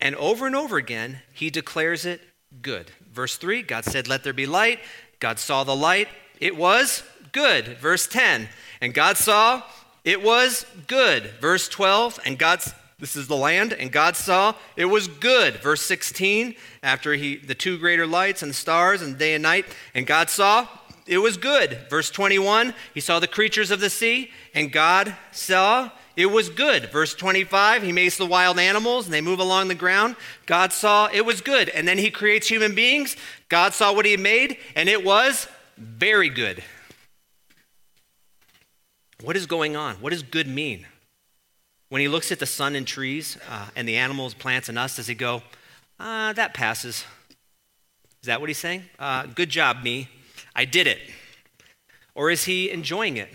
And 0.00 0.14
over 0.16 0.46
and 0.46 0.54
over 0.54 0.76
again, 0.76 1.20
he 1.32 1.48
declares 1.48 2.04
it 2.04 2.20
good. 2.60 2.90
Verse 3.12 3.36
3 3.36 3.62
God 3.62 3.84
said, 3.84 4.08
Let 4.08 4.24
there 4.24 4.32
be 4.32 4.46
light. 4.46 4.80
God 5.20 5.38
saw 5.38 5.64
the 5.64 5.76
light. 5.76 6.08
It 6.40 6.56
was 6.56 7.02
good. 7.32 7.78
Verse 7.78 8.06
10 8.06 8.48
And 8.80 8.92
God 8.92 9.16
saw 9.16 9.62
it 10.04 10.22
was 10.22 10.66
good. 10.86 11.30
Verse 11.40 11.68
12 11.68 12.20
And 12.26 12.38
God 12.38 12.60
this 13.04 13.16
is 13.16 13.28
the 13.28 13.36
land, 13.36 13.74
and 13.74 13.92
God 13.92 14.16
saw 14.16 14.54
it 14.76 14.86
was 14.86 15.08
good. 15.08 15.56
Verse 15.56 15.82
16, 15.82 16.54
after 16.82 17.12
he 17.12 17.36
the 17.36 17.54
two 17.54 17.76
greater 17.76 18.06
lights 18.06 18.42
and 18.42 18.54
stars 18.54 19.02
and 19.02 19.18
day 19.18 19.34
and 19.34 19.42
night, 19.42 19.66
and 19.94 20.06
God 20.06 20.30
saw 20.30 20.66
it 21.06 21.18
was 21.18 21.36
good. 21.36 21.80
Verse 21.90 22.08
21, 22.08 22.72
he 22.94 23.00
saw 23.00 23.20
the 23.20 23.26
creatures 23.26 23.70
of 23.70 23.80
the 23.80 23.90
sea, 23.90 24.30
and 24.54 24.72
God 24.72 25.14
saw 25.32 25.90
it 26.16 26.30
was 26.30 26.48
good. 26.48 26.90
Verse 26.90 27.14
25, 27.14 27.82
he 27.82 27.92
makes 27.92 28.16
the 28.16 28.24
wild 28.24 28.58
animals 28.58 29.04
and 29.04 29.12
they 29.12 29.20
move 29.20 29.38
along 29.38 29.68
the 29.68 29.74
ground. 29.74 30.16
God 30.46 30.72
saw 30.72 31.10
it 31.12 31.26
was 31.26 31.42
good. 31.42 31.68
And 31.68 31.86
then 31.86 31.98
he 31.98 32.10
creates 32.10 32.48
human 32.48 32.74
beings. 32.74 33.18
God 33.50 33.74
saw 33.74 33.92
what 33.92 34.06
he 34.06 34.16
made, 34.16 34.56
and 34.74 34.88
it 34.88 35.04
was 35.04 35.46
very 35.76 36.30
good. 36.30 36.64
What 39.22 39.36
is 39.36 39.44
going 39.44 39.76
on? 39.76 39.96
What 39.96 40.14
does 40.14 40.22
good 40.22 40.48
mean? 40.48 40.86
When 41.94 42.00
he 42.00 42.08
looks 42.08 42.32
at 42.32 42.40
the 42.40 42.46
sun 42.46 42.74
and 42.74 42.84
trees 42.84 43.38
uh, 43.48 43.68
and 43.76 43.86
the 43.86 43.98
animals, 43.98 44.34
plants, 44.34 44.68
and 44.68 44.76
us, 44.76 44.96
does 44.96 45.06
he 45.06 45.14
go, 45.14 45.44
uh, 46.00 46.32
that 46.32 46.52
passes? 46.52 47.04
Is 48.20 48.26
that 48.26 48.40
what 48.40 48.50
he's 48.50 48.58
saying? 48.58 48.82
Uh, 48.98 49.26
good 49.26 49.48
job, 49.48 49.84
me. 49.84 50.08
I 50.56 50.64
did 50.64 50.88
it. 50.88 50.98
Or 52.16 52.32
is 52.32 52.46
he 52.46 52.68
enjoying 52.68 53.16
it? 53.16 53.28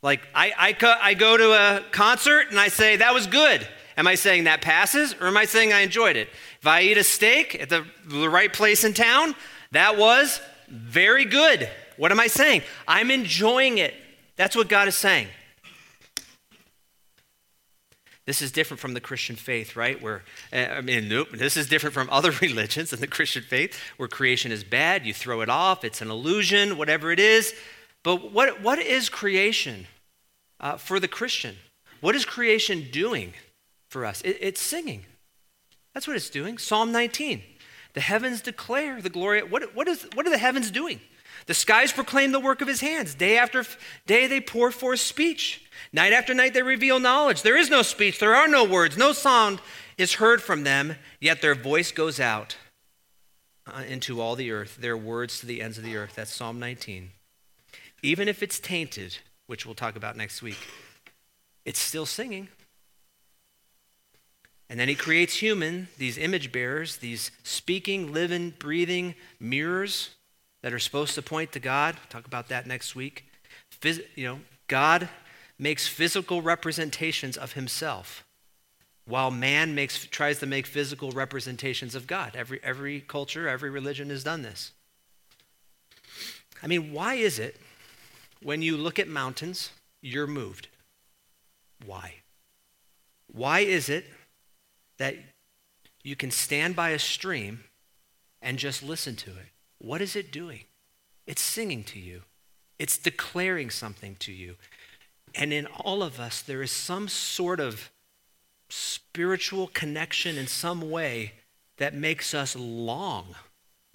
Like, 0.00 0.20
I, 0.32 0.52
I, 0.56 0.98
I 1.02 1.14
go 1.14 1.36
to 1.36 1.50
a 1.54 1.82
concert 1.90 2.50
and 2.50 2.60
I 2.60 2.68
say, 2.68 2.98
that 2.98 3.12
was 3.12 3.26
good. 3.26 3.66
Am 3.96 4.06
I 4.06 4.14
saying 4.14 4.44
that 4.44 4.62
passes 4.62 5.16
or 5.20 5.26
am 5.26 5.36
I 5.36 5.44
saying 5.44 5.72
I 5.72 5.80
enjoyed 5.80 6.14
it? 6.14 6.28
If 6.60 6.68
I 6.68 6.82
eat 6.82 6.98
a 6.98 7.02
steak 7.02 7.60
at 7.60 7.68
the, 7.68 7.84
the 8.06 8.30
right 8.30 8.52
place 8.52 8.84
in 8.84 8.94
town, 8.94 9.34
that 9.72 9.98
was 9.98 10.40
very 10.68 11.24
good. 11.24 11.68
What 11.96 12.12
am 12.12 12.20
I 12.20 12.28
saying? 12.28 12.62
I'm 12.86 13.10
enjoying 13.10 13.78
it. 13.78 13.92
That's 14.36 14.54
what 14.54 14.68
God 14.68 14.86
is 14.86 14.94
saying. 14.94 15.26
This 18.24 18.40
is 18.40 18.52
different 18.52 18.80
from 18.80 18.94
the 18.94 19.00
Christian 19.00 19.34
faith, 19.34 19.74
right? 19.74 20.00
Where, 20.00 20.22
eh, 20.52 20.66
I 20.66 20.80
mean, 20.80 21.08
nope, 21.08 21.28
this 21.32 21.56
is 21.56 21.66
different 21.66 21.94
from 21.94 22.08
other 22.12 22.30
religions 22.40 22.92
and 22.92 23.02
the 23.02 23.06
Christian 23.06 23.42
faith, 23.42 23.78
where 23.96 24.08
creation 24.08 24.52
is 24.52 24.62
bad, 24.62 25.04
you 25.04 25.12
throw 25.12 25.40
it 25.40 25.48
off, 25.48 25.84
it's 25.84 26.00
an 26.00 26.10
illusion, 26.10 26.76
whatever 26.76 27.10
it 27.10 27.18
is. 27.18 27.54
But 28.02 28.32
what, 28.32 28.60
what 28.62 28.78
is 28.78 29.08
creation 29.08 29.86
uh, 30.60 30.76
for 30.76 31.00
the 31.00 31.08
Christian? 31.08 31.56
What 32.00 32.14
is 32.14 32.24
creation 32.24 32.88
doing 32.90 33.34
for 33.88 34.04
us? 34.04 34.22
It, 34.22 34.38
it's 34.40 34.60
singing. 34.60 35.04
That's 35.94 36.06
what 36.06 36.16
it's 36.16 36.30
doing. 36.30 36.58
Psalm 36.58 36.92
19. 36.92 37.42
The 37.94 38.00
heavens 38.00 38.40
declare 38.40 39.02
the 39.02 39.10
glory. 39.10 39.42
What, 39.42 39.74
what, 39.74 39.86
is, 39.88 40.06
what 40.14 40.26
are 40.26 40.30
the 40.30 40.38
heavens 40.38 40.70
doing? 40.70 41.00
The 41.46 41.54
skies 41.54 41.92
proclaim 41.92 42.32
the 42.32 42.40
work 42.40 42.60
of 42.60 42.68
his 42.68 42.80
hands. 42.80 43.14
Day 43.14 43.36
after 43.36 43.64
day, 44.06 44.26
they 44.26 44.40
pour 44.40 44.70
forth 44.70 45.00
speech. 45.00 45.61
Night 45.92 46.12
after 46.12 46.34
night, 46.34 46.54
they 46.54 46.62
reveal 46.62 47.00
knowledge. 47.00 47.42
There 47.42 47.56
is 47.56 47.70
no 47.70 47.82
speech, 47.82 48.18
there 48.18 48.34
are 48.34 48.48
no 48.48 48.64
words, 48.64 48.96
no 48.96 49.12
sound 49.12 49.60
is 49.98 50.14
heard 50.14 50.42
from 50.42 50.64
them, 50.64 50.96
yet 51.20 51.42
their 51.42 51.54
voice 51.54 51.92
goes 51.92 52.18
out 52.18 52.56
uh, 53.66 53.82
into 53.88 54.20
all 54.20 54.36
the 54.36 54.50
earth, 54.50 54.76
their 54.76 54.96
words 54.96 55.40
to 55.40 55.46
the 55.46 55.62
ends 55.62 55.78
of 55.78 55.84
the 55.84 55.96
earth. 55.96 56.14
That's 56.14 56.34
Psalm 56.34 56.58
19. 56.58 57.10
Even 58.02 58.28
if 58.28 58.42
it's 58.42 58.58
tainted, 58.58 59.18
which 59.46 59.64
we'll 59.64 59.74
talk 59.74 59.96
about 59.96 60.16
next 60.16 60.42
week, 60.42 60.58
it's 61.64 61.78
still 61.78 62.06
singing. 62.06 62.48
And 64.68 64.80
then 64.80 64.88
he 64.88 64.94
creates 64.94 65.36
human, 65.36 65.88
these 65.98 66.16
image 66.16 66.50
bearers, 66.50 66.96
these 66.96 67.30
speaking, 67.42 68.12
living, 68.12 68.54
breathing 68.58 69.14
mirrors 69.38 70.10
that 70.62 70.72
are 70.72 70.78
supposed 70.78 71.14
to 71.14 71.22
point 71.22 71.52
to 71.52 71.60
God. 71.60 71.96
Talk 72.08 72.26
about 72.26 72.48
that 72.48 72.66
next 72.66 72.96
week. 72.96 73.26
Phys- 73.80 74.04
you 74.14 74.26
know, 74.26 74.40
God 74.68 75.08
makes 75.62 75.86
physical 75.86 76.42
representations 76.42 77.36
of 77.36 77.52
himself 77.52 78.24
while 79.06 79.30
man 79.30 79.74
makes, 79.76 80.06
tries 80.06 80.40
to 80.40 80.46
make 80.46 80.66
physical 80.66 81.12
representations 81.12 81.94
of 81.94 82.08
God. 82.08 82.34
Every, 82.34 82.58
every 82.64 83.00
culture, 83.00 83.48
every 83.48 83.70
religion 83.70 84.10
has 84.10 84.24
done 84.24 84.42
this. 84.42 84.72
I 86.62 86.66
mean, 86.66 86.92
why 86.92 87.14
is 87.14 87.38
it 87.38 87.60
when 88.42 88.60
you 88.60 88.76
look 88.76 88.98
at 88.98 89.08
mountains, 89.08 89.70
you're 90.00 90.26
moved? 90.26 90.66
Why? 91.86 92.14
Why 93.32 93.60
is 93.60 93.88
it 93.88 94.06
that 94.98 95.14
you 96.02 96.16
can 96.16 96.32
stand 96.32 96.74
by 96.74 96.90
a 96.90 96.98
stream 96.98 97.64
and 98.40 98.58
just 98.58 98.82
listen 98.82 99.14
to 99.16 99.30
it? 99.30 99.46
What 99.78 100.00
is 100.00 100.16
it 100.16 100.32
doing? 100.32 100.64
It's 101.24 101.42
singing 101.42 101.84
to 101.84 102.00
you, 102.00 102.22
it's 102.80 102.98
declaring 102.98 103.70
something 103.70 104.16
to 104.20 104.32
you. 104.32 104.56
And 105.34 105.52
in 105.52 105.66
all 105.66 106.02
of 106.02 106.20
us, 106.20 106.42
there 106.42 106.62
is 106.62 106.70
some 106.70 107.08
sort 107.08 107.60
of 107.60 107.90
spiritual 108.68 109.68
connection 109.68 110.36
in 110.36 110.46
some 110.46 110.90
way 110.90 111.32
that 111.78 111.94
makes 111.94 112.34
us 112.34 112.54
long 112.56 113.34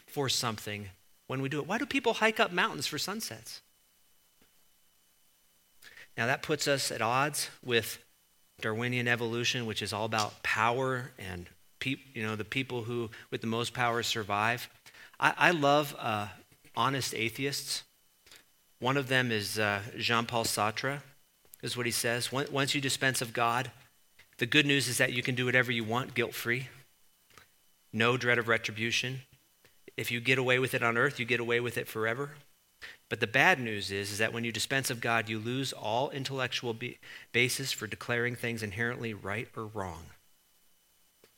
for 0.05 0.29
something 0.29 0.89
when 1.27 1.41
we 1.41 1.49
do 1.49 1.59
it. 1.59 1.67
Why 1.67 1.77
do 1.77 1.85
people 1.85 2.15
hike 2.15 2.39
up 2.39 2.51
mountains 2.51 2.87
for 2.87 2.97
sunsets? 2.97 3.61
Now, 6.17 6.25
that 6.25 6.41
puts 6.41 6.67
us 6.67 6.91
at 6.91 7.01
odds 7.01 7.49
with 7.63 7.99
Darwinian 8.59 9.07
evolution, 9.07 9.67
which 9.67 9.83
is 9.83 9.93
all 9.93 10.05
about 10.05 10.41
power 10.41 11.11
and 11.19 11.47
you 11.85 12.23
know, 12.23 12.35
the 12.35 12.43
people 12.43 12.83
who, 12.83 13.09
with 13.29 13.41
the 13.41 13.47
most 13.47 13.73
power, 13.73 14.01
survive. 14.01 14.67
I, 15.19 15.33
I 15.37 15.51
love 15.51 15.95
uh, 15.99 16.27
honest 16.75 17.13
atheists. 17.13 17.83
One 18.79 18.97
of 18.97 19.07
them 19.07 19.31
is 19.31 19.59
uh, 19.59 19.81
Jean 19.97 20.25
Paul 20.25 20.43
Sartre 20.43 21.01
is 21.61 21.75
what 21.75 21.85
he 21.85 21.91
says. 21.91 22.31
Once 22.31 22.75
you 22.75 22.81
dispense 22.81 23.21
of 23.21 23.33
God, 23.33 23.71
the 24.37 24.45
good 24.45 24.65
news 24.65 24.87
is 24.87 24.97
that 24.97 25.13
you 25.13 25.23
can 25.23 25.35
do 25.35 25.45
whatever 25.45 25.71
you 25.71 25.83
want 25.83 26.13
guilt 26.13 26.33
free, 26.33 26.67
no 27.91 28.17
dread 28.17 28.37
of 28.37 28.47
retribution. 28.47 29.21
If 29.95 30.11
you 30.11 30.19
get 30.19 30.37
away 30.37 30.59
with 30.59 30.73
it 30.73 30.83
on 30.83 30.97
earth, 30.97 31.19
you 31.19 31.25
get 31.25 31.39
away 31.39 31.59
with 31.59 31.77
it 31.77 31.87
forever. 31.87 32.31
But 33.09 33.19
the 33.19 33.27
bad 33.27 33.59
news 33.59 33.89
is, 33.89 34.11
is 34.11 34.17
that 34.19 34.33
when 34.33 34.43
you 34.43 34.51
dispense 34.51 34.91
of 34.91 35.01
God, 35.01 35.29
you 35.29 35.39
lose 35.39 35.73
all 35.73 36.11
intellectual 36.11 36.73
be- 36.73 36.99
basis 37.31 37.71
for 37.71 37.87
declaring 37.87 38.35
things 38.35 38.61
inherently 38.61 39.13
right 39.13 39.47
or 39.55 39.65
wrong. 39.65 40.03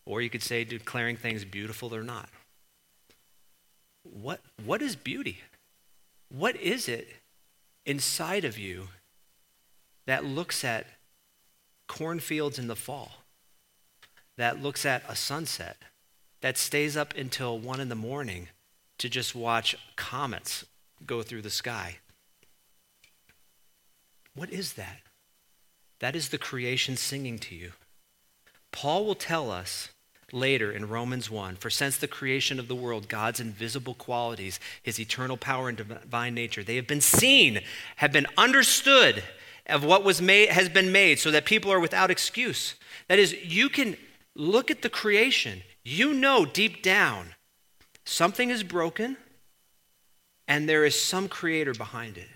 Or 0.05 0.21
you 0.21 0.29
could 0.29 0.43
say 0.43 0.63
declaring 0.63 1.15
things 1.15 1.45
beautiful 1.45 1.95
or 1.95 2.03
not. 2.03 2.29
What, 4.03 4.41
what 4.65 4.81
is 4.81 4.95
beauty? 4.95 5.39
What 6.29 6.55
is 6.55 6.89
it 6.89 7.07
inside 7.85 8.43
of 8.43 8.57
you 8.57 8.89
that 10.09 10.25
looks 10.25 10.63
at 10.63 10.87
cornfields 11.87 12.57
in 12.57 12.65
the 12.65 12.75
fall, 12.75 13.11
that 14.37 14.59
looks 14.59 14.83
at 14.83 15.03
a 15.07 15.15
sunset, 15.15 15.77
that 16.41 16.57
stays 16.57 16.97
up 16.97 17.15
until 17.15 17.59
one 17.59 17.79
in 17.79 17.89
the 17.89 17.95
morning 17.95 18.47
to 18.97 19.07
just 19.07 19.35
watch 19.35 19.75
comets 19.95 20.65
go 21.05 21.21
through 21.21 21.43
the 21.43 21.49
sky. 21.51 21.97
What 24.33 24.49
is 24.49 24.73
that? 24.73 25.01
That 25.99 26.15
is 26.15 26.29
the 26.29 26.39
creation 26.39 26.97
singing 26.97 27.37
to 27.37 27.53
you. 27.53 27.73
Paul 28.71 29.05
will 29.05 29.13
tell 29.13 29.51
us 29.51 29.89
later 30.31 30.71
in 30.71 30.89
Romans 30.89 31.29
1 31.29 31.57
For 31.57 31.69
since 31.69 31.97
the 31.97 32.07
creation 32.07 32.59
of 32.59 32.67
the 32.67 32.73
world, 32.73 33.09
God's 33.09 33.39
invisible 33.39 33.93
qualities, 33.93 34.59
his 34.81 34.99
eternal 34.99 35.37
power 35.37 35.69
and 35.69 35.77
divine 35.77 36.33
nature, 36.33 36.63
they 36.63 36.77
have 36.77 36.87
been 36.87 36.99
seen, 36.99 37.61
have 37.97 38.11
been 38.11 38.25
understood 38.39 39.21
of 39.69 39.83
what 39.83 40.03
was 40.03 40.21
made 40.21 40.49
has 40.49 40.69
been 40.69 40.91
made 40.91 41.19
so 41.19 41.31
that 41.31 41.45
people 41.45 41.71
are 41.71 41.79
without 41.79 42.11
excuse. 42.11 42.75
That 43.07 43.19
is, 43.19 43.33
you 43.43 43.69
can 43.69 43.97
look 44.35 44.69
at 44.71 44.81
the 44.81 44.89
creation, 44.89 45.63
you 45.83 46.13
know 46.13 46.45
deep 46.45 46.83
down 46.83 47.35
something 48.09 48.49
is 48.49 48.63
broken 48.63 49.17
and 50.47 50.67
there 50.67 50.83
is 50.83 50.99
some 50.99 51.27
creator 51.27 51.73
behind 51.73 52.17
it. 52.17 52.27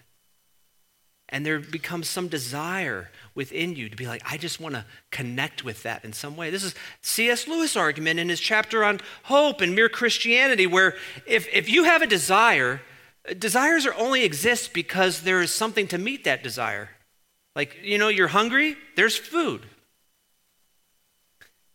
And 1.30 1.44
there 1.44 1.60
becomes 1.60 2.08
some 2.08 2.28
desire 2.28 3.10
within 3.34 3.76
you 3.76 3.90
to 3.90 3.96
be 3.96 4.06
like, 4.06 4.22
I 4.32 4.38
just 4.38 4.60
want 4.60 4.76
to 4.76 4.86
connect 5.10 5.66
with 5.66 5.82
that 5.82 6.06
in 6.06 6.14
some 6.14 6.38
way. 6.38 6.52
This 6.52 6.64
is 6.64 6.76
C.S. 7.02 7.48
Lewis' 7.48 7.76
argument 7.76 8.20
in 8.20 8.30
his 8.30 8.40
chapter 8.40 8.84
on 8.84 9.00
hope 9.24 9.60
and 9.60 9.74
mere 9.74 9.90
Christianity, 9.90 10.68
where 10.68 10.96
if, 11.26 11.48
if 11.52 11.68
you 11.68 11.86
have 11.86 12.04
a 12.04 12.08
desire, 12.08 12.82
desires 13.40 13.88
are 13.88 13.96
only 13.96 14.24
exist 14.24 14.74
because 14.74 15.22
there 15.22 15.42
is 15.42 15.52
something 15.52 15.88
to 15.88 15.98
meet 15.98 16.24
that 16.26 16.44
desire. 16.44 16.92
Like, 17.56 17.78
you 17.84 17.98
know, 17.98 18.08
you're 18.08 18.30
hungry, 18.30 18.76
there's 18.96 19.16
food. 19.16 19.66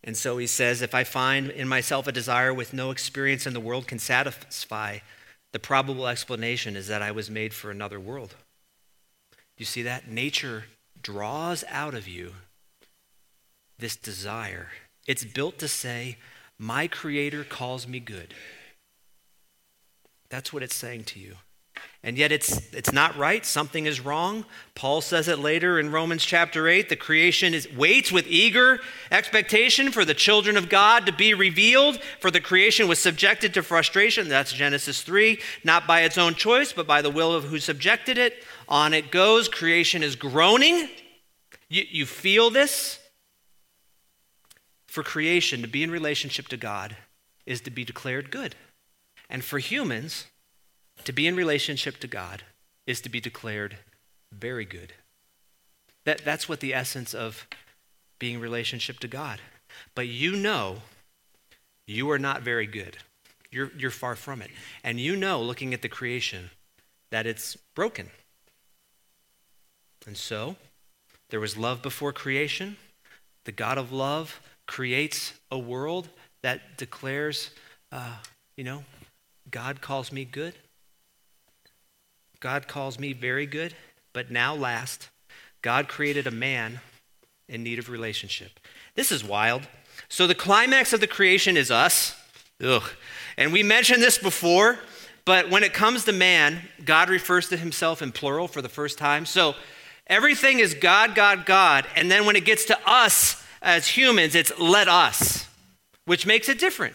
And 0.02 0.16
so 0.16 0.38
he 0.38 0.46
says, 0.46 0.80
if 0.80 0.94
I 0.94 1.04
find 1.04 1.50
in 1.50 1.68
myself 1.68 2.06
a 2.06 2.12
desire 2.12 2.54
with 2.54 2.72
no 2.72 2.90
experience 2.90 3.46
in 3.46 3.52
the 3.52 3.60
world 3.60 3.86
can 3.86 3.98
satisfy, 3.98 4.98
the 5.52 5.58
probable 5.58 6.06
explanation 6.06 6.76
is 6.76 6.88
that 6.88 7.02
I 7.02 7.10
was 7.10 7.30
made 7.30 7.52
for 7.52 7.70
another 7.70 8.00
world. 8.00 8.34
You 9.56 9.64
see 9.64 9.82
that? 9.82 10.08
Nature 10.08 10.64
draws 11.02 11.64
out 11.68 11.94
of 11.94 12.06
you 12.08 12.32
this 13.78 13.96
desire. 13.96 14.68
It's 15.06 15.24
built 15.24 15.58
to 15.58 15.68
say, 15.68 16.16
My 16.58 16.86
Creator 16.86 17.44
calls 17.44 17.86
me 17.86 18.00
good. 18.00 18.34
That's 20.28 20.52
what 20.52 20.62
it's 20.62 20.74
saying 20.74 21.04
to 21.04 21.20
you. 21.20 21.36
And 22.04 22.16
yet 22.16 22.30
it's, 22.30 22.72
it's 22.72 22.92
not 22.92 23.16
right. 23.16 23.44
Something 23.44 23.86
is 23.86 24.00
wrong. 24.00 24.44
Paul 24.76 25.00
says 25.00 25.26
it 25.26 25.40
later 25.40 25.80
in 25.80 25.90
Romans 25.90 26.24
chapter 26.24 26.68
8. 26.68 26.88
The 26.88 26.96
creation 26.96 27.54
is, 27.54 27.70
waits 27.72 28.12
with 28.12 28.26
eager 28.28 28.78
expectation 29.10 29.90
for 29.90 30.04
the 30.04 30.14
children 30.14 30.56
of 30.56 30.68
God 30.68 31.06
to 31.06 31.12
be 31.12 31.34
revealed. 31.34 32.00
For 32.20 32.30
the 32.30 32.40
creation 32.40 32.86
was 32.86 33.00
subjected 33.00 33.52
to 33.54 33.64
frustration. 33.64 34.28
That's 34.28 34.52
Genesis 34.52 35.02
3. 35.02 35.40
Not 35.64 35.88
by 35.88 36.02
its 36.02 36.16
own 36.16 36.34
choice, 36.34 36.72
but 36.72 36.86
by 36.86 37.02
the 37.02 37.10
will 37.10 37.34
of 37.34 37.44
who 37.44 37.58
subjected 37.58 38.16
it. 38.16 38.44
On 38.68 38.94
it 38.94 39.10
goes. 39.10 39.48
Creation 39.48 40.04
is 40.04 40.14
groaning. 40.14 40.88
You, 41.68 41.82
you 41.90 42.06
feel 42.06 42.48
this? 42.50 43.00
For 44.86 45.02
creation 45.02 45.62
to 45.62 45.68
be 45.68 45.82
in 45.82 45.90
relationship 45.90 46.48
to 46.48 46.56
God 46.56 46.96
is 47.44 47.60
to 47.62 47.70
be 47.70 47.84
declared 47.84 48.30
good. 48.30 48.54
And 49.28 49.44
for 49.44 49.58
humans, 49.58 50.26
to 51.08 51.12
be 51.14 51.26
in 51.26 51.34
relationship 51.34 51.96
to 51.96 52.06
God 52.06 52.42
is 52.86 53.00
to 53.00 53.08
be 53.08 53.18
declared 53.18 53.78
very 54.30 54.66
good. 54.66 54.92
That, 56.04 56.22
that's 56.22 56.50
what 56.50 56.60
the 56.60 56.74
essence 56.74 57.14
of 57.14 57.46
being 58.18 58.34
in 58.34 58.40
relationship 58.42 59.00
to 59.00 59.08
God. 59.08 59.40
But 59.94 60.06
you 60.06 60.36
know 60.36 60.82
you 61.86 62.10
are 62.10 62.18
not 62.18 62.42
very 62.42 62.66
good. 62.66 62.98
You're, 63.50 63.72
you're 63.74 63.90
far 63.90 64.16
from 64.16 64.42
it. 64.42 64.50
And 64.84 65.00
you 65.00 65.16
know, 65.16 65.40
looking 65.40 65.72
at 65.72 65.80
the 65.80 65.88
creation, 65.88 66.50
that 67.10 67.26
it's 67.26 67.56
broken. 67.74 68.10
And 70.06 70.14
so, 70.14 70.56
there 71.30 71.40
was 71.40 71.56
love 71.56 71.80
before 71.80 72.12
creation. 72.12 72.76
The 73.46 73.52
God 73.52 73.78
of 73.78 73.92
love 73.92 74.42
creates 74.66 75.32
a 75.50 75.58
world 75.58 76.10
that 76.42 76.76
declares, 76.76 77.50
uh, 77.90 78.16
you 78.58 78.64
know, 78.64 78.84
God 79.50 79.80
calls 79.80 80.12
me 80.12 80.26
good. 80.26 80.52
God 82.40 82.68
calls 82.68 82.98
me 82.98 83.12
very 83.12 83.46
good, 83.46 83.74
but 84.12 84.30
now 84.30 84.54
last, 84.54 85.08
God 85.60 85.88
created 85.88 86.26
a 86.26 86.30
man 86.30 86.80
in 87.48 87.62
need 87.62 87.78
of 87.78 87.88
relationship. 87.88 88.60
This 88.94 89.10
is 89.10 89.24
wild. 89.24 89.66
So 90.08 90.26
the 90.26 90.34
climax 90.34 90.92
of 90.92 91.00
the 91.00 91.06
creation 91.06 91.56
is 91.56 91.70
us. 91.70 92.16
Ugh. 92.62 92.82
And 93.36 93.52
we 93.52 93.62
mentioned 93.62 94.02
this 94.02 94.18
before, 94.18 94.78
but 95.24 95.50
when 95.50 95.62
it 95.64 95.72
comes 95.72 96.04
to 96.04 96.12
man, 96.12 96.62
God 96.84 97.10
refers 97.10 97.48
to 97.48 97.56
himself 97.56 98.02
in 98.02 98.12
plural 98.12 98.48
for 98.48 98.62
the 98.62 98.68
first 98.68 98.98
time. 98.98 99.26
So 99.26 99.54
everything 100.06 100.60
is 100.60 100.74
God, 100.74 101.14
God, 101.14 101.44
God. 101.44 101.86
And 101.96 102.10
then 102.10 102.24
when 102.24 102.36
it 102.36 102.44
gets 102.44 102.64
to 102.66 102.78
us 102.88 103.44
as 103.60 103.88
humans, 103.88 104.34
it's 104.34 104.56
let 104.58 104.88
us, 104.88 105.46
which 106.04 106.26
makes 106.26 106.48
it 106.48 106.58
different. 106.58 106.94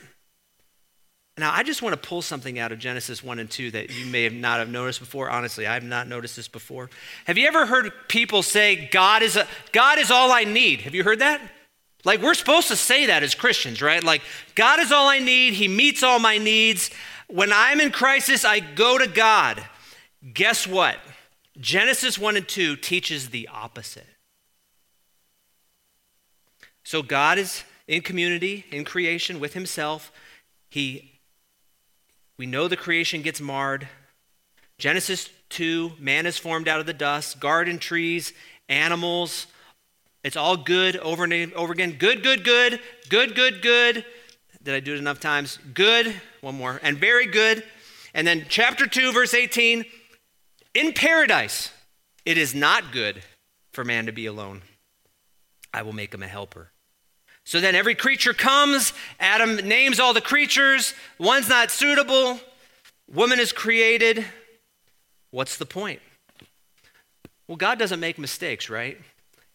Now, 1.37 1.51
I 1.51 1.63
just 1.63 1.81
want 1.81 1.99
to 1.99 2.07
pull 2.07 2.21
something 2.21 2.59
out 2.59 2.71
of 2.71 2.77
Genesis 2.77 3.23
1 3.23 3.39
and 3.39 3.49
2 3.49 3.71
that 3.71 3.89
you 3.89 4.05
may 4.05 4.23
have 4.23 4.33
not 4.33 4.59
have 4.59 4.69
noticed 4.69 4.99
before. 4.99 5.31
Honestly, 5.31 5.65
I 5.65 5.73
have 5.73 5.83
not 5.83 6.07
noticed 6.07 6.35
this 6.35 6.47
before. 6.47 6.91
Have 7.25 7.39
you 7.39 7.47
ever 7.47 7.65
heard 7.65 7.91
people 8.07 8.43
say, 8.43 8.87
God 8.91 9.23
is, 9.23 9.35
a, 9.35 9.47
God 9.71 9.97
is 9.97 10.11
all 10.11 10.31
I 10.31 10.43
need? 10.43 10.81
Have 10.81 10.93
you 10.93 11.03
heard 11.03 11.19
that? 11.19 11.41
Like, 12.05 12.21
we're 12.21 12.35
supposed 12.35 12.67
to 12.67 12.75
say 12.75 13.07
that 13.07 13.23
as 13.23 13.33
Christians, 13.33 13.81
right? 13.81 14.03
Like, 14.03 14.21
God 14.53 14.79
is 14.79 14.91
all 14.91 15.07
I 15.07 15.19
need. 15.19 15.55
He 15.55 15.67
meets 15.67 16.03
all 16.03 16.19
my 16.19 16.37
needs. 16.37 16.91
When 17.27 17.51
I'm 17.51 17.81
in 17.81 17.91
crisis, 17.91 18.45
I 18.45 18.59
go 18.59 18.99
to 18.99 19.07
God. 19.07 19.63
Guess 20.33 20.67
what? 20.67 20.97
Genesis 21.59 22.19
1 22.19 22.37
and 22.37 22.47
2 22.47 22.75
teaches 22.75 23.29
the 23.29 23.47
opposite. 23.47 24.05
So, 26.83 27.01
God 27.01 27.39
is 27.39 27.63
in 27.87 28.01
community, 28.01 28.65
in 28.71 28.85
creation 28.85 29.39
with 29.39 29.53
Himself. 29.53 30.11
He 30.69 31.12
we 32.37 32.45
know 32.45 32.67
the 32.67 32.77
creation 32.77 33.21
gets 33.21 33.39
marred. 33.39 33.87
Genesis 34.77 35.29
2, 35.49 35.93
man 35.99 36.25
is 36.25 36.37
formed 36.37 36.67
out 36.67 36.79
of 36.79 36.85
the 36.85 36.93
dust, 36.93 37.39
garden 37.39 37.77
trees, 37.77 38.33
animals. 38.67 39.47
It's 40.23 40.37
all 40.37 40.57
good 40.57 40.97
over 40.97 41.25
and 41.25 41.53
over 41.53 41.73
again. 41.73 41.95
Good, 41.99 42.23
good, 42.23 42.43
good, 42.43 42.79
good, 43.09 43.35
good, 43.35 43.61
good. 43.61 44.05
Did 44.63 44.73
I 44.73 44.79
do 44.79 44.93
it 44.93 44.99
enough 44.99 45.19
times? 45.19 45.59
Good, 45.73 46.13
one 46.41 46.55
more, 46.55 46.79
and 46.81 46.97
very 46.97 47.27
good. 47.27 47.63
And 48.13 48.25
then 48.25 48.45
chapter 48.49 48.87
2, 48.87 49.11
verse 49.11 49.33
18 49.33 49.85
in 50.73 50.93
paradise, 50.93 51.71
it 52.25 52.37
is 52.37 52.55
not 52.55 52.91
good 52.91 53.21
for 53.71 53.83
man 53.83 54.05
to 54.05 54.11
be 54.11 54.25
alone. 54.25 54.61
I 55.73 55.81
will 55.81 55.93
make 55.93 56.13
him 56.13 56.23
a 56.23 56.27
helper. 56.27 56.72
So 57.45 57.59
then 57.59 57.75
every 57.75 57.95
creature 57.95 58.33
comes. 58.33 58.93
Adam 59.19 59.55
names 59.55 59.99
all 59.99 60.13
the 60.13 60.21
creatures. 60.21 60.93
One's 61.19 61.49
not 61.49 61.71
suitable. 61.71 62.39
Woman 63.11 63.39
is 63.39 63.51
created. 63.51 64.25
What's 65.31 65.57
the 65.57 65.65
point? 65.65 65.99
Well, 67.47 67.57
God 67.57 67.77
doesn't 67.77 67.99
make 67.99 68.17
mistakes, 68.17 68.69
right? 68.69 68.97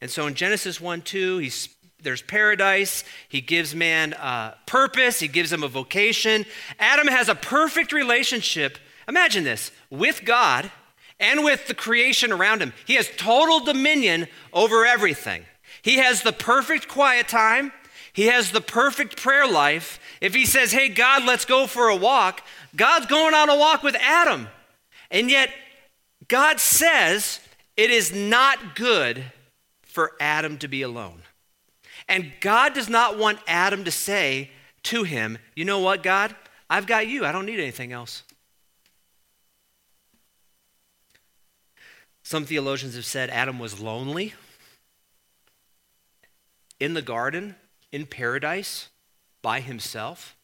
And 0.01 0.11
so 0.11 0.27
in 0.27 0.35
Genesis 0.35 0.81
1 0.81 1.03
2, 1.03 1.39
he's, 1.39 1.69
there's 2.03 2.23
paradise. 2.23 3.05
He 3.29 3.41
gives 3.41 3.75
man 3.75 4.13
a 4.13 4.55
purpose, 4.67 5.21
he 5.21 5.29
gives 5.29 5.53
him 5.53 5.63
a 5.63 5.69
vocation. 5.69 6.45
Adam 6.79 7.09
has 7.09 7.29
a 7.29 7.35
perfect 7.35 7.93
relationship. 7.93 8.79
Imagine 9.09 9.45
this 9.45 9.73
with 9.91 10.25
God 10.25 10.71
and 11.19 11.43
with 11.43 11.67
the 11.67 11.75
creation 11.75 12.31
around 12.31 12.61
him. 12.61 12.73
He 12.87 12.95
has 12.95 13.11
total 13.17 13.61
dominion 13.61 14.29
over 14.53 14.85
everything. 14.85 15.45
He 15.83 15.97
has 15.99 16.23
the 16.23 16.33
perfect 16.33 16.89
quiet 16.89 17.29
time. 17.29 17.73
He 18.13 18.27
has 18.27 18.51
the 18.51 18.61
perfect 18.61 19.17
prayer 19.17 19.47
life. 19.47 20.01
If 20.21 20.35
he 20.35 20.45
says, 20.45 20.73
Hey, 20.73 20.89
God, 20.89 21.25
let's 21.25 21.45
go 21.45 21.67
for 21.67 21.89
a 21.89 21.97
walk, 21.97 22.43
God's 22.75 23.07
going 23.07 23.35
on 23.35 23.49
a 23.49 23.57
walk 23.57 23.83
with 23.83 23.97
Adam. 23.97 24.49
And 25.11 25.31
yet, 25.31 25.51
God 26.27 26.61
says 26.61 27.41
it 27.77 27.91
is 27.91 28.13
not 28.13 28.75
good 28.75 29.25
for 29.83 30.13
Adam 30.21 30.59
to 30.59 30.69
be 30.69 30.83
alone. 30.83 31.23
And 32.09 32.33
God 32.41 32.75
does 32.75 32.89
not 32.89 33.19
want 33.19 33.39
Adam 33.47 33.85
to 33.85 33.91
say 33.91 34.51
to 34.85 35.05
him, 35.05 35.39
You 35.55 35.65
know 35.65 35.79
what, 35.79 36.03
God? 36.03 36.35
I've 36.71 36.87
got 36.87 37.07
you. 37.07 37.25
I 37.25 37.33
don't 37.33 37.47
need 37.47 37.61
anything 37.61 37.93
else. 37.93 38.23
Some 42.23 42.45
theologians 42.45 42.95
have 42.95 43.07
said 43.07 43.31
Adam 43.31 43.59
was 43.59 43.81
lonely 43.81 44.35
in 46.81 46.95
the 46.95 47.03
garden 47.03 47.57
in 47.93 48.07
paradise 48.07 48.89
by 49.43 49.61
himself? 49.61 50.37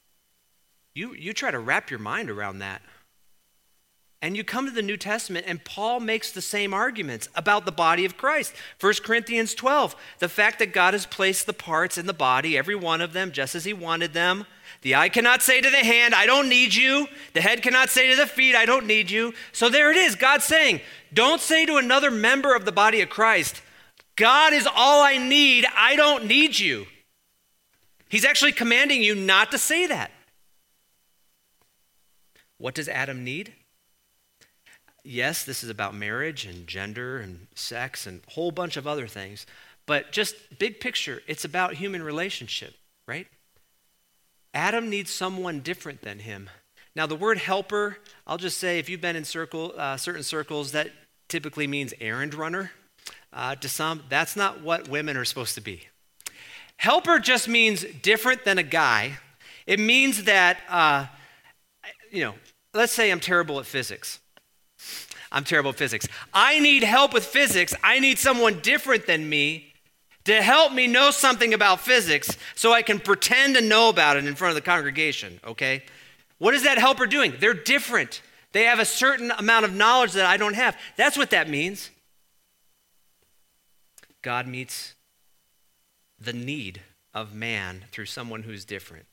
You, 0.95 1.15
you 1.15 1.33
try 1.33 1.51
to 1.51 1.59
wrap 1.59 1.91
your 1.91 2.01
mind 2.01 2.31
around 2.31 2.61
that. 2.61 2.83
And 4.25 4.39
you 4.39 4.43
come 4.43 4.65
to 4.65 4.73
the 4.73 4.81
New 4.81 4.97
Testament, 4.97 5.45
and 5.47 5.63
Paul 5.63 6.01
makes 6.01 6.33
the 6.33 6.41
same 6.41 6.73
arguments 6.73 7.29
about 7.35 7.67
the 7.67 7.73
body 7.73 8.07
of 8.07 8.17
Christ. 8.17 8.55
1 8.81 8.95
Corinthians 9.05 9.55
12, 9.55 9.95
the 10.19 10.31
fact 10.31 10.61
that 10.61 10.73
God 10.73 10.95
has 10.95 11.05
placed 11.05 11.45
the 11.45 11.53
parts 11.53 11.99
in 11.99 12.07
the 12.07 12.15
body, 12.15 12.57
every 12.57 12.75
one 12.75 13.03
of 13.03 13.13
them, 13.13 13.33
just 13.33 13.55
as 13.55 13.67
he 13.67 13.75
wanted 13.75 14.15
them. 14.15 14.47
The 14.81 14.95
eye 14.95 15.11
cannot 15.11 15.43
say 15.43 15.61
to 15.61 15.69
the 15.69 15.77
hand, 15.77 16.15
I 16.15 16.25
don't 16.25 16.49
need 16.49 16.75
you. 16.75 17.07
The 17.35 17.43
head 17.43 17.61
cannot 17.61 17.91
say 17.91 18.09
to 18.09 18.17
the 18.17 18.27
feet, 18.27 18.55
I 18.55 18.65
don't 18.65 18.87
need 18.87 19.11
you. 19.11 19.35
So 19.53 19.69
there 19.69 19.91
it 19.91 19.99
is, 19.99 20.15
God 20.15 20.41
saying, 20.41 20.81
don't 21.13 21.41
say 21.41 21.67
to 21.67 21.77
another 21.77 22.11
member 22.11 22.55
of 22.55 22.65
the 22.65 22.73
body 22.73 23.03
of 23.03 23.11
Christ, 23.11 23.61
God 24.17 24.53
is 24.53 24.69
all 24.73 25.03
I 25.03 25.19
need, 25.19 25.67
I 25.77 25.97
don't 25.97 26.27
need 26.27 26.59
you. 26.59 26.87
He's 28.09 28.25
actually 28.25 28.53
commanding 28.53 29.03
you 29.03 29.15
not 29.15 29.51
to 29.51 29.59
say 29.59 29.87
that. 29.87 30.11
What 32.59 32.75
does 32.75 32.89
Adam 32.89 33.25
need? 33.25 33.53
Yes, 35.03 35.45
this 35.45 35.65
is 35.65 35.71
about 35.71 35.95
marriage 35.95 36.47
and 36.47 36.67
gender 36.67 37.19
and 37.19 37.49
sex 37.55 38.07
and 38.07 38.23
a 38.27 38.31
whole 38.31 38.53
bunch 38.53 38.77
of 38.77 38.87
other 38.87 39.07
things, 39.07 39.47
but 39.85 40.13
just 40.13 40.37
big 40.59 40.81
picture, 40.81 41.23
it's 41.27 41.45
about 41.45 41.75
human 41.75 42.03
relationship, 42.03 42.75
right? 43.07 43.27
Adam 44.55 44.89
needs 44.89 45.11
someone 45.11 45.61
different 45.61 46.03
than 46.03 46.21
him. 46.21 46.49
Now, 46.95 47.07
the 47.07 47.17
word 47.17 47.39
helper, 47.39 47.99
I'll 48.27 48.39
just 48.39 48.59
say 48.59 48.79
if 48.79 48.89
you've 48.89 49.01
been 49.01 49.17
in 49.17 49.25
circle, 49.25 49.75
uh, 49.77 49.97
certain 49.97 50.23
circles, 50.23 50.71
that 50.73 50.91
typically 51.29 51.67
means 51.67 51.93
errand 52.01 52.33
runner 52.33 52.71
uh, 53.35 53.57
to 53.57 53.69
some. 53.69 54.03
That's 54.09 54.37
not 54.37 54.63
what 54.63 54.89
women 54.89 55.17
are 55.17 55.25
supposed 55.25 55.55
to 55.57 55.61
be. 55.61 55.83
Helper 56.77 57.19
just 57.19 57.49
means 57.49 57.85
different 58.03 58.45
than 58.45 58.59
a 58.59 58.63
guy. 58.63 59.19
It 59.67 59.81
means 59.81 60.25
that, 60.25 60.59
uh, 60.69 61.07
you 62.11 62.25
know, 62.25 62.35
let's 62.73 62.93
say 62.93 63.11
I'm 63.11 63.21
terrible 63.21 63.59
at 63.59 63.67
physics. 63.67 64.21
I'm 65.33 65.45
terrible 65.45 65.71
at 65.71 65.77
physics. 65.77 66.07
I 66.33 66.61
need 66.61 66.85
help 66.85 67.13
with 67.13 67.25
physics. 67.25 67.75
I 67.83 67.99
need 67.99 68.19
someone 68.19 68.61
different 68.61 69.07
than 69.07 69.29
me 69.29 69.73
to 70.25 70.41
help 70.41 70.73
me 70.73 70.87
know 70.87 71.11
something 71.11 71.53
about 71.53 71.81
physics 71.81 72.37
so 72.55 72.73
I 72.73 72.83
can 72.83 72.99
pretend 72.99 73.57
to 73.57 73.61
know 73.61 73.89
about 73.89 74.17
it 74.17 74.25
in 74.25 74.35
front 74.35 74.51
of 74.51 74.55
the 74.55 74.63
congregation, 74.63 75.41
okay? 75.45 75.83
What 76.39 76.55
is 76.55 76.63
that 76.65 76.79
helper 76.79 77.07
doing? 77.07 77.35
They're 77.39 77.55
different. 77.55 78.23
They 78.53 78.65
have 78.65 78.79
a 78.79 78.85
certain 78.85 79.31
amount 79.33 79.65
of 79.65 79.75
knowledge 79.75 80.13
that 80.13 80.27
I 80.27 80.37
don't 80.37 80.55
have. 80.55 80.79
That's 80.97 81.17
what 81.17 81.31
that 81.31 81.49
means. 81.49 81.91
God 84.25 84.47
meets 84.47 84.95
the 86.19 86.33
need 86.33 86.81
of 87.13 87.35
man 87.35 87.85
through 87.93 88.07
someone 88.07 88.45
who's 88.45 88.65
different. 88.65 89.05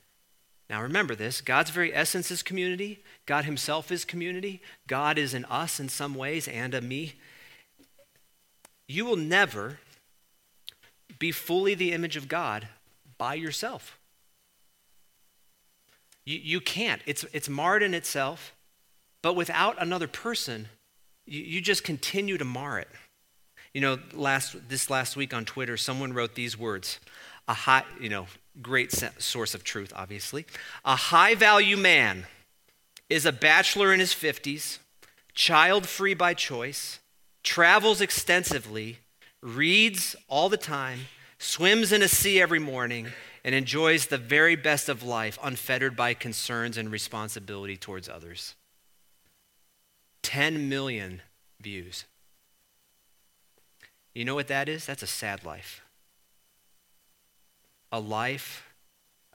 Now 0.70 0.82
remember 0.82 1.16
this 1.16 1.42
God's 1.42 1.70
very 1.70 1.94
essence 1.94 2.32
is 2.32 2.42
community, 2.42 3.04
God 3.26 3.44
Himself 3.44 3.92
is 3.92 4.06
community, 4.06 4.62
God 4.88 5.18
is 5.18 5.34
in 5.34 5.44
us 5.46 5.82
in 5.82 5.90
some 5.90 6.16
ways 6.16 6.48
and 6.48 6.74
a 6.74 6.80
me. 6.80 7.16
You 8.88 9.06
will 9.06 9.18
never 9.18 9.80
be 11.20 11.34
fully 11.34 11.76
the 11.76 11.92
image 11.92 12.16
of 12.16 12.30
God 12.30 12.70
by 13.18 13.34
yourself. 13.34 14.00
You, 16.24 16.40
you 16.42 16.62
can't. 16.62 17.02
It's, 17.06 17.26
it's 17.34 17.50
marred 17.50 17.84
in 17.84 17.94
itself, 17.94 18.56
but 19.22 19.36
without 19.36 19.82
another 19.82 20.08
person, 20.08 20.70
you, 21.26 21.42
you 21.42 21.62
just 21.62 21.84
continue 21.84 22.38
to 22.38 22.46
mar 22.46 22.80
it. 22.80 22.88
You 23.74 23.82
know, 23.82 24.00
last, 24.14 24.56
this 24.70 24.90
last 24.90 25.16
week 25.16 25.34
on 25.34 25.46
Twitter, 25.46 25.78
someone 25.78 26.14
wrote 26.14 26.36
these 26.36 26.58
words 26.58 27.00
a 27.48 27.54
high, 27.54 27.84
you 28.00 28.10
know, 28.10 28.28
great 28.62 28.94
source 29.18 29.54
of 29.54 29.64
truth, 29.64 29.92
obviously. 29.96 30.46
A 30.86 30.96
high 30.96 31.36
value 31.36 31.78
man 31.78 32.26
is 33.10 33.26
a 33.26 33.32
bachelor 33.32 33.94
in 33.94 34.00
his 34.00 34.14
50s, 34.14 34.80
child 35.34 35.88
free 35.88 36.14
by 36.14 36.34
choice, 36.34 37.00
travels 37.44 38.02
extensively, 38.02 39.00
reads 39.42 40.16
all 40.28 40.50
the 40.50 40.58
time, 40.58 41.00
swims 41.40 41.92
in 41.92 42.02
a 42.02 42.08
sea 42.08 42.42
every 42.42 42.60
morning, 42.60 43.08
and 43.44 43.56
enjoys 43.56 44.08
the 44.08 44.18
very 44.18 44.56
best 44.56 44.88
of 44.88 45.04
life, 45.04 45.40
unfettered 45.44 45.96
by 45.96 46.14
concerns 46.14 46.78
and 46.78 46.92
responsibility 46.92 47.76
towards 47.76 48.08
others. 48.08 48.56
10 50.22 50.70
million 50.70 51.22
views. 51.60 52.06
You 54.14 54.26
know 54.26 54.36
what 54.36 54.48
that 54.48 54.68
is? 54.68 54.86
That's 54.86 55.04
a 55.04 55.08
sad 55.08 55.46
life 55.46 55.82
a 57.92 58.00
life 58.00 58.72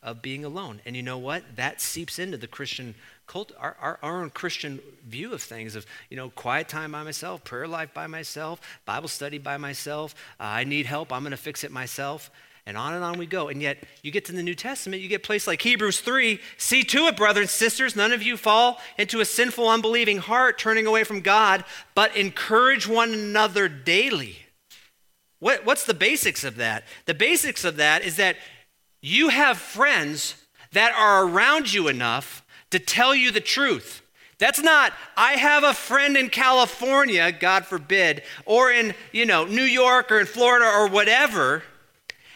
of 0.03 0.23
being 0.23 0.45
alone. 0.45 0.81
And 0.87 0.97
you 0.97 1.03
know 1.03 1.19
what? 1.19 1.43
That 1.57 1.81
seeps 1.81 2.19
into 2.19 2.37
the 2.37 2.47
Christian 2.47 2.95
cult, 3.27 3.53
our, 3.59 3.77
our, 3.81 3.99
our, 4.03 4.23
own 4.23 4.31
Christian 4.31 4.81
view 5.07 5.33
of 5.33 5.43
things 5.43 5.75
of, 5.75 5.85
you 6.11 6.17
know, 6.17 6.31
quiet 6.31 6.69
time 6.69 6.93
by 6.93 7.03
myself, 7.03 7.45
prayer 7.45 7.67
life 7.67 7.93
by 7.93 8.07
myself, 8.07 8.61
Bible 8.85 9.09
study 9.09 9.39
by 9.39 9.57
myself. 9.57 10.15
Uh, 10.39 10.45
I 10.45 10.65
need 10.65 10.87
help. 10.87 11.13
I'm 11.13 11.23
going 11.23 11.33
to 11.33 11.37
fix 11.37 11.65
it 11.65 11.73
myself. 11.73 12.31
And 12.67 12.77
on 12.77 12.95
and 12.95 13.05
on 13.05 13.19
we 13.19 13.27
go. 13.27 13.49
And 13.49 13.61
yet, 13.61 13.79
you 14.03 14.11
get 14.11 14.25
to 14.27 14.33
the 14.33 14.43
New 14.43 14.55
Testament, 14.55 15.03
you 15.03 15.09
get 15.09 15.23
places 15.23 15.47
like 15.47 15.63
Hebrews 15.63 16.01
3 16.01 16.41
See 16.57 16.83
to 16.85 17.07
it, 17.07 17.17
brothers 17.17 17.43
and 17.43 17.51
sisters, 17.51 17.95
none 17.95 18.13
of 18.13 18.23
you 18.23 18.37
fall 18.37 18.81
into 18.99 19.21
a 19.21 19.25
sinful, 19.25 19.69
unbelieving 19.69 20.19
heart, 20.19 20.59
turning 20.59 20.87
away 20.87 21.05
from 21.05 21.21
God, 21.21 21.65
but 21.95 22.17
encourage 22.17 22.89
one 22.89 23.13
another 23.13 23.69
daily 23.69 24.46
what, 25.39 25.67
what's 25.67 25.85
the 25.85 25.95
basics 25.95 26.45
of 26.45 26.57
that? 26.57 26.85
The 27.05 27.15
basics 27.15 27.65
of 27.65 27.77
that 27.77 28.05
is 28.05 28.17
that 28.17 28.37
you 29.01 29.29
have 29.29 29.59
friends 29.59 30.35
that 30.73 30.93
are 30.93 31.27
around 31.27 31.73
you 31.73 31.89
enough 31.89 32.45
to 32.71 32.79
tell 32.79 33.15
you 33.15 33.31
the 33.31 33.41
truth. 33.41 34.03
That's 34.39 34.61
not, 34.61 34.93
I 35.17 35.33
have 35.33 35.65
a 35.65 35.73
friend 35.73 36.17
in 36.17 36.29
California, 36.29 37.33
God 37.33 37.65
forbid, 37.65 38.23
or 38.45 38.71
in, 38.71 38.95
you 39.13 39.25
know, 39.25 39.45
New 39.45 39.63
York 39.63 40.11
or 40.13 40.21
in 40.21 40.27
Florida 40.27 40.67
or 40.67 40.89
whatever, 40.89 41.63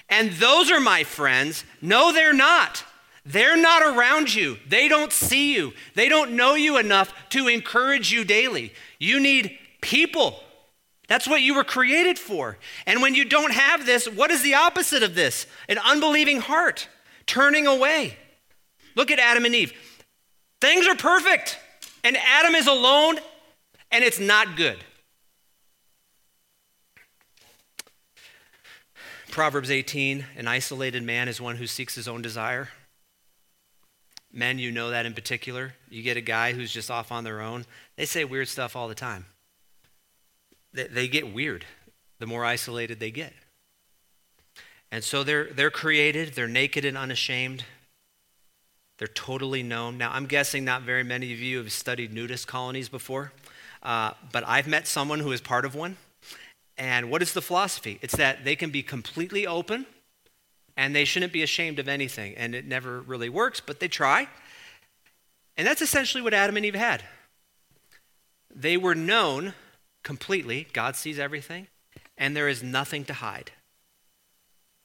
and 0.09 0.31
those 0.33 0.71
are 0.71 0.81
my 0.81 1.05
friends. 1.05 1.65
No, 1.81 2.13
they're 2.13 2.33
not. 2.33 2.85
They're 3.25 3.57
not 3.57 3.83
around 3.83 4.35
you. 4.35 4.57
They 4.67 4.89
don't 4.89 5.13
see 5.13 5.55
you. 5.55 5.73
They 5.95 6.09
don't 6.09 6.33
know 6.33 6.55
you 6.55 6.79
enough 6.79 7.13
to 7.31 7.49
encourage 7.49 8.11
you 8.11 8.25
daily. 8.25 8.73
You 8.99 9.21
need 9.21 9.57
people 9.81 10.41
that's 11.11 11.27
what 11.27 11.43
you 11.43 11.57
were 11.57 11.65
created 11.65 12.21
for. 12.21 12.57
And 12.87 13.03
when 13.03 13.17
you 13.17 13.25
don't 13.25 13.53
have 13.53 13.85
this, 13.85 14.09
what 14.09 14.31
is 14.31 14.43
the 14.43 14.55
opposite 14.55 15.03
of 15.03 15.17
this? 15.17 15.45
An 15.69 15.77
unbelieving 15.79 16.41
heart, 16.41 16.89
turning 17.27 17.67
away. 17.67 18.17
Look 18.95 19.11
at 19.11 19.19
Adam 19.19 19.45
and 19.45 19.53
Eve. 19.53 19.73
Things 20.61 20.87
are 20.87 20.95
perfect, 20.95 21.59
and 22.05 22.17
Adam 22.17 22.55
is 22.55 22.69
alone, 22.69 23.19
and 23.91 24.05
it's 24.05 24.21
not 24.21 24.55
good. 24.55 24.79
Proverbs 29.33 29.71
18 29.71 30.25
An 30.37 30.47
isolated 30.47 31.03
man 31.03 31.27
is 31.27 31.41
one 31.41 31.57
who 31.57 31.67
seeks 31.67 31.97
his 31.97 32.07
own 32.07 32.23
desire. 32.23 32.69
Men, 34.33 34.61
you 34.61 34.71
know 34.71 34.91
that 34.91 35.07
in 35.07 35.15
particular. 35.15 35.75
You 35.89 36.05
get 36.05 36.17
a 36.17 36.21
guy 36.21 36.53
who's 36.53 36.73
just 36.73 36.89
off 36.89 37.11
on 37.11 37.25
their 37.25 37.41
own, 37.41 37.67
they 37.97 38.07
say 38.07 38.25
weird 38.25 38.47
stuff 38.47 38.77
all 38.77 38.87
the 38.87 38.95
time 38.95 39.27
they 40.73 41.09
get 41.09 41.33
weird 41.33 41.65
the 42.19 42.27
more 42.27 42.45
isolated 42.45 43.01
they 43.01 43.11
get. 43.11 43.33
And 44.93 45.03
so 45.03 45.25
they're, 45.25 45.45
they're 45.45 45.71
created, 45.71 46.35
they're 46.35 46.49
naked 46.49 46.85
and 46.85 46.97
unashamed, 46.97 47.65
they're 48.99 49.09
totally 49.09 49.63
known. 49.63 49.97
Now, 49.97 50.11
I'm 50.13 50.27
guessing 50.27 50.65
not 50.65 50.83
very 50.83 51.03
many 51.03 51.33
of 51.33 51.39
you 51.39 51.59
have 51.59 51.73
studied 51.73 52.13
nudist 52.13 52.47
colonies 52.47 52.89
before, 52.89 53.33
uh, 53.83 54.13
but 54.31 54.45
I've 54.47 54.67
met 54.67 54.87
someone 54.87 55.21
who 55.21 55.33
is 55.33 55.41
part 55.41 55.65
of 55.65 55.75
one. 55.75 55.97
And 56.77 57.11
what 57.11 57.23
is 57.23 57.33
the 57.33 57.43
philosophy? 57.43 57.99
It's 58.03 58.17
that 58.17 58.45
they 58.45 58.57
can 58.57 58.71
be 58.71 58.83
completely 58.83 59.47
open 59.47 59.87
and 60.77 60.95
they 60.95 61.05
shouldn't 61.05 61.33
be 61.33 61.43
ashamed 61.43 61.79
of 61.79 61.89
anything. 61.89 62.35
And 62.37 62.55
it 62.55 62.67
never 62.67 63.01
really 63.01 63.29
works, 63.29 63.61
but 63.61 63.81
they 63.81 63.89
try. 63.89 64.29
And 65.57 65.67
that's 65.67 65.83
essentially 65.83 66.23
what 66.23 66.35
Adam 66.35 66.57
and 66.57 66.65
Eve 66.65 66.75
had. 66.75 67.05
They 68.55 68.77
were 68.77 68.95
known 68.95 69.55
completely. 70.03 70.69
God 70.73 70.97
sees 70.97 71.19
everything, 71.19 71.69
and 72.17 72.37
there 72.37 72.49
is 72.49 72.63
nothing 72.63 73.05
to 73.07 73.15
hide 73.15 73.53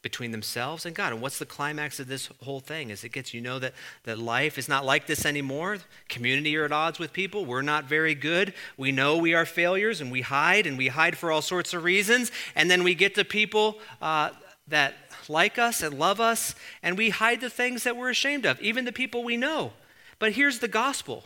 between 0.06 0.30
themselves 0.30 0.86
and 0.86 0.96
God. 0.96 1.12
And 1.14 1.20
what's 1.20 1.40
the 1.40 1.48
climax 1.48 2.00
of 2.00 2.08
this 2.08 2.30
whole 2.44 2.60
thing? 2.60 2.92
Is 2.92 3.04
it 3.04 3.10
gets 3.10 3.34
you 3.34 3.42
know 3.42 3.58
that, 3.58 3.74
that 4.04 4.20
life 4.20 4.60
is 4.60 4.70
not 4.70 4.86
like 4.86 5.08
this 5.08 5.26
anymore. 5.26 5.80
Community 6.10 6.56
are 6.58 6.66
at 6.66 6.72
odds 6.72 7.00
with 7.00 7.12
people. 7.12 7.44
We're 7.44 7.64
not 7.64 7.86
very 7.86 8.14
good. 8.14 8.54
We 8.78 8.92
know 8.92 9.18
we 9.18 9.34
are 9.34 9.48
failures 9.48 10.02
and 10.02 10.12
we 10.12 10.22
hide 10.22 10.68
and 10.68 10.78
we 10.78 10.90
hide 10.90 11.18
for 11.18 11.32
all 11.32 11.42
sorts 11.42 11.74
of 11.74 11.84
reasons. 11.84 12.32
And 12.54 12.70
then 12.70 12.84
we 12.84 12.94
get 12.94 13.16
to 13.16 13.26
people 13.26 13.80
uh, 14.00 14.30
that 14.68 14.94
like 15.28 15.58
us 15.58 15.82
and 15.82 15.98
love 15.98 16.22
us 16.22 16.54
and 16.84 17.00
we 17.00 17.10
hide 17.10 17.42
the 17.42 17.50
things 17.50 17.84
that 17.84 17.98
we're 17.98 18.12
ashamed 18.12 18.46
of, 18.46 18.62
even 18.62 18.86
the 18.86 18.92
people 18.92 19.24
we 19.24 19.38
know. 19.38 19.74
But 20.20 20.34
here's 20.34 20.60
the 20.60 20.68
gospel. 20.68 21.24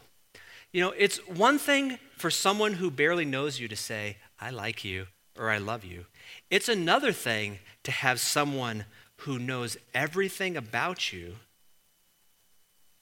You 0.71 0.81
know, 0.81 0.93
it's 0.97 1.17
one 1.27 1.57
thing 1.57 1.97
for 2.17 2.29
someone 2.29 2.73
who 2.73 2.91
barely 2.91 3.25
knows 3.25 3.59
you 3.59 3.67
to 3.67 3.75
say, 3.75 4.17
I 4.39 4.51
like 4.51 4.83
you 4.83 5.07
or 5.37 5.49
I 5.49 5.57
love 5.57 5.83
you. 5.83 6.05
It's 6.49 6.69
another 6.69 7.11
thing 7.11 7.59
to 7.83 7.91
have 7.91 8.19
someone 8.19 8.85
who 9.17 9.39
knows 9.39 9.77
everything 9.93 10.55
about 10.55 11.11
you, 11.11 11.35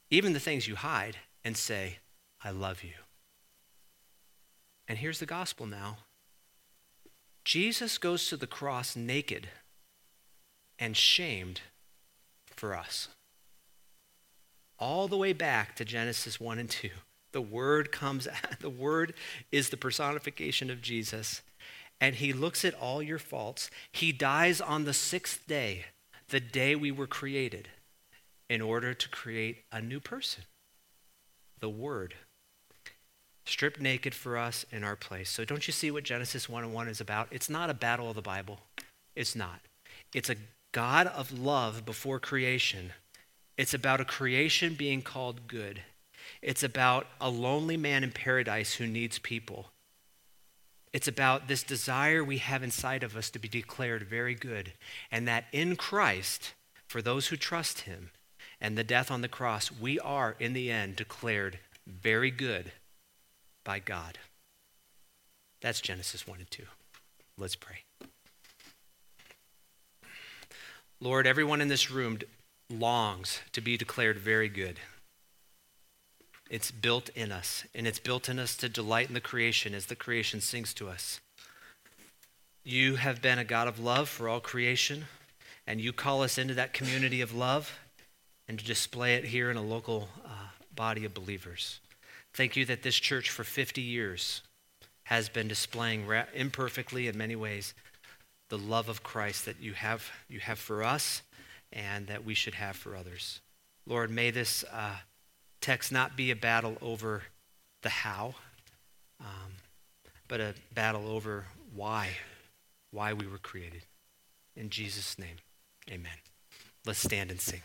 even 0.10 0.34
the 0.34 0.40
things 0.40 0.68
you 0.68 0.76
hide, 0.76 1.18
and 1.44 1.58
say, 1.58 1.98
I 2.44 2.52
love 2.52 2.84
you. 2.84 2.94
And 4.88 4.98
here's 4.98 5.20
the 5.20 5.26
gospel 5.26 5.66
now 5.66 5.98
Jesus 7.44 7.98
goes 7.98 8.28
to 8.28 8.38
the 8.38 8.48
cross 8.48 8.96
naked 8.96 9.50
and 10.80 10.96
shamed 10.96 11.62
for 12.48 12.76
us. 12.76 13.10
All 14.80 15.08
the 15.08 15.18
way 15.18 15.34
back 15.34 15.76
to 15.76 15.86
Genesis 15.86 16.40
1 16.40 16.60
and 16.60 16.70
2. 16.70 16.90
The 17.34 17.42
Word 17.42 17.92
comes, 17.92 18.28
the 18.60 18.70
Word 18.70 19.14
is 19.52 19.70
the 19.70 19.78
personification 19.78 20.70
of 20.70 20.82
Jesus. 20.82 21.42
And 22.00 22.16
He 22.16 22.34
looks 22.34 22.64
at 22.64 22.74
all 22.74 23.02
your 23.02 23.20
faults. 23.20 23.70
He 23.92 24.12
dies 24.12 24.62
on 24.62 24.86
the 24.86 24.94
sixth 24.94 25.46
day, 25.48 25.86
the 26.30 26.40
day 26.40 26.76
we 26.76 26.92
were 26.92 27.08
created, 27.08 27.70
in 28.50 28.62
order 28.62 28.94
to 28.94 29.10
create 29.10 29.64
a 29.72 29.82
new 29.82 30.00
person. 30.00 30.44
The 31.60 31.70
Word. 31.70 32.14
Stripped 33.46 33.80
naked 33.80 34.14
for 34.14 34.38
us 34.38 34.66
in 34.72 34.84
our 34.84 34.98
place. 34.98 35.30
So 35.30 35.46
don't 35.46 35.68
you 35.68 35.72
see 35.72 35.90
what 35.90 36.04
Genesis 36.04 36.50
1 36.50 36.66
and 36.66 36.74
1 36.74 36.88
is 36.90 37.00
about? 37.00 37.30
It's 37.32 37.50
not 37.50 37.70
a 37.70 37.74
battle 37.74 38.10
of 38.10 38.16
the 38.16 38.22
Bible. 38.22 38.60
It's 39.16 39.36
not. 39.36 39.62
It's 40.14 40.30
a 40.30 40.36
God 40.74 41.08
of 41.08 41.32
love 41.32 41.86
before 41.86 42.20
creation. 42.20 42.92
It's 43.58 43.74
about 43.74 44.02
a 44.02 44.06
creation 44.06 44.76
being 44.76 45.02
called 45.02 45.48
good. 45.48 45.82
It's 46.42 46.64
about 46.64 47.08
a 47.20 47.30
lonely 47.30 47.78
man 47.78 48.04
in 48.04 48.12
paradise 48.12 48.76
who 48.76 48.88
needs 48.88 49.20
people. 49.20 49.72
It's 50.94 51.08
about 51.08 51.48
this 51.48 51.64
desire 51.64 52.24
we 52.24 52.38
have 52.38 52.64
inside 52.64 53.04
of 53.04 53.16
us 53.16 53.30
to 53.32 53.40
be 53.40 53.48
declared 53.48 54.04
very 54.04 54.36
good, 54.36 54.74
and 55.12 55.28
that 55.28 55.46
in 55.52 55.76
Christ, 55.76 56.54
for 56.88 57.02
those 57.02 57.28
who 57.28 57.36
trust 57.36 57.82
Him, 57.82 58.12
and 58.60 58.78
the 58.78 58.84
death 58.84 59.12
on 59.12 59.22
the 59.22 59.28
cross, 59.28 59.72
we 59.72 60.00
are, 60.00 60.36
in 60.40 60.54
the 60.54 60.72
end, 60.72 60.96
declared 60.96 61.60
very 61.86 62.32
good 62.32 62.72
by 63.64 63.80
God. 63.80 64.18
That's 65.62 65.82
Genesis 65.82 66.26
1 66.26 66.40
and 66.40 66.52
2. 66.52 66.64
Let's 67.38 67.56
pray. 67.56 67.84
Lord, 71.00 71.28
everyone 71.28 71.62
in 71.62 71.68
this 71.68 71.92
room 71.92 72.20
longs 72.70 73.42
to 73.52 73.62
be 73.62 73.78
declared 73.78 74.18
very 74.18 74.50
good. 74.50 74.80
It's 76.50 76.72
built 76.72 77.10
in 77.10 77.32
us, 77.32 77.66
and 77.76 77.86
it's 77.86 78.00
built 78.00 78.30
in 78.30 78.40
us 78.40 78.56
to 78.58 78.70
delight 78.70 79.08
in 79.08 79.14
the 79.14 79.22
creation 79.22 79.74
as 79.74 79.88
the 79.88 79.96
creation 79.96 80.40
sings 80.42 80.74
to 80.76 80.88
us. 80.88 81.20
You 82.64 82.96
have 82.96 83.22
been 83.22 83.40
a 83.40 83.44
God 83.44 83.68
of 83.68 83.80
love 83.80 84.10
for 84.10 84.30
all 84.30 84.40
creation, 84.40 85.06
and 85.66 85.82
you 85.82 85.92
call 85.92 86.24
us 86.24 86.38
into 86.38 86.54
that 86.54 86.74
community 86.74 87.22
of 87.22 87.34
love 87.36 87.80
and 88.48 88.60
to 88.60 88.66
display 88.66 89.16
it 89.16 89.26
here 89.26 89.52
in 89.52 89.58
a 89.58 89.62
local 89.62 90.08
uh, 90.26 90.30
body 90.74 91.04
of 91.04 91.14
believers. 91.14 91.80
Thank 92.34 92.56
you 92.56 92.66
that 92.66 92.84
this 92.84 92.96
church 92.96 93.30
for 93.30 93.44
50 93.44 93.82
years 93.82 94.42
has 95.04 95.28
been 95.28 95.48
displaying 95.48 96.06
ra- 96.06 96.26
imperfectly 96.34 97.08
in 97.08 97.18
many 97.18 97.36
ways 97.36 97.74
the 98.50 98.58
love 98.58 98.88
of 98.88 99.04
Christ 99.04 99.46
that 99.46 99.60
you 99.60 99.74
have, 99.74 100.10
you 100.30 100.40
have 100.40 100.60
for 100.60 100.84
us 100.84 101.22
and 101.74 102.08
that 102.08 102.24
we 102.24 102.34
should 102.34 102.54
have 102.54 102.76
for 102.76 102.96
others. 102.96 103.42
Lord, 103.86 104.10
may 104.10 104.32
this 104.32 104.64
uh, 104.72 104.96
text 105.68 105.92
not 105.92 106.16
be 106.16 106.32
a 106.32 106.36
battle 106.36 106.78
over 106.82 107.24
the 107.82 107.90
how, 107.90 108.34
um, 109.20 109.52
but 110.30 110.40
a 110.40 110.54
battle 110.74 111.10
over 111.10 111.44
why, 111.76 112.08
why 112.92 113.12
we 113.12 113.28
were 113.28 113.38
created. 113.38 113.82
In 114.56 114.70
Jesus' 114.70 115.20
name, 115.20 115.36
amen. 115.92 116.20
Let's 116.86 117.00
stand 117.00 117.32
and 117.32 117.42
sing. 117.42 117.64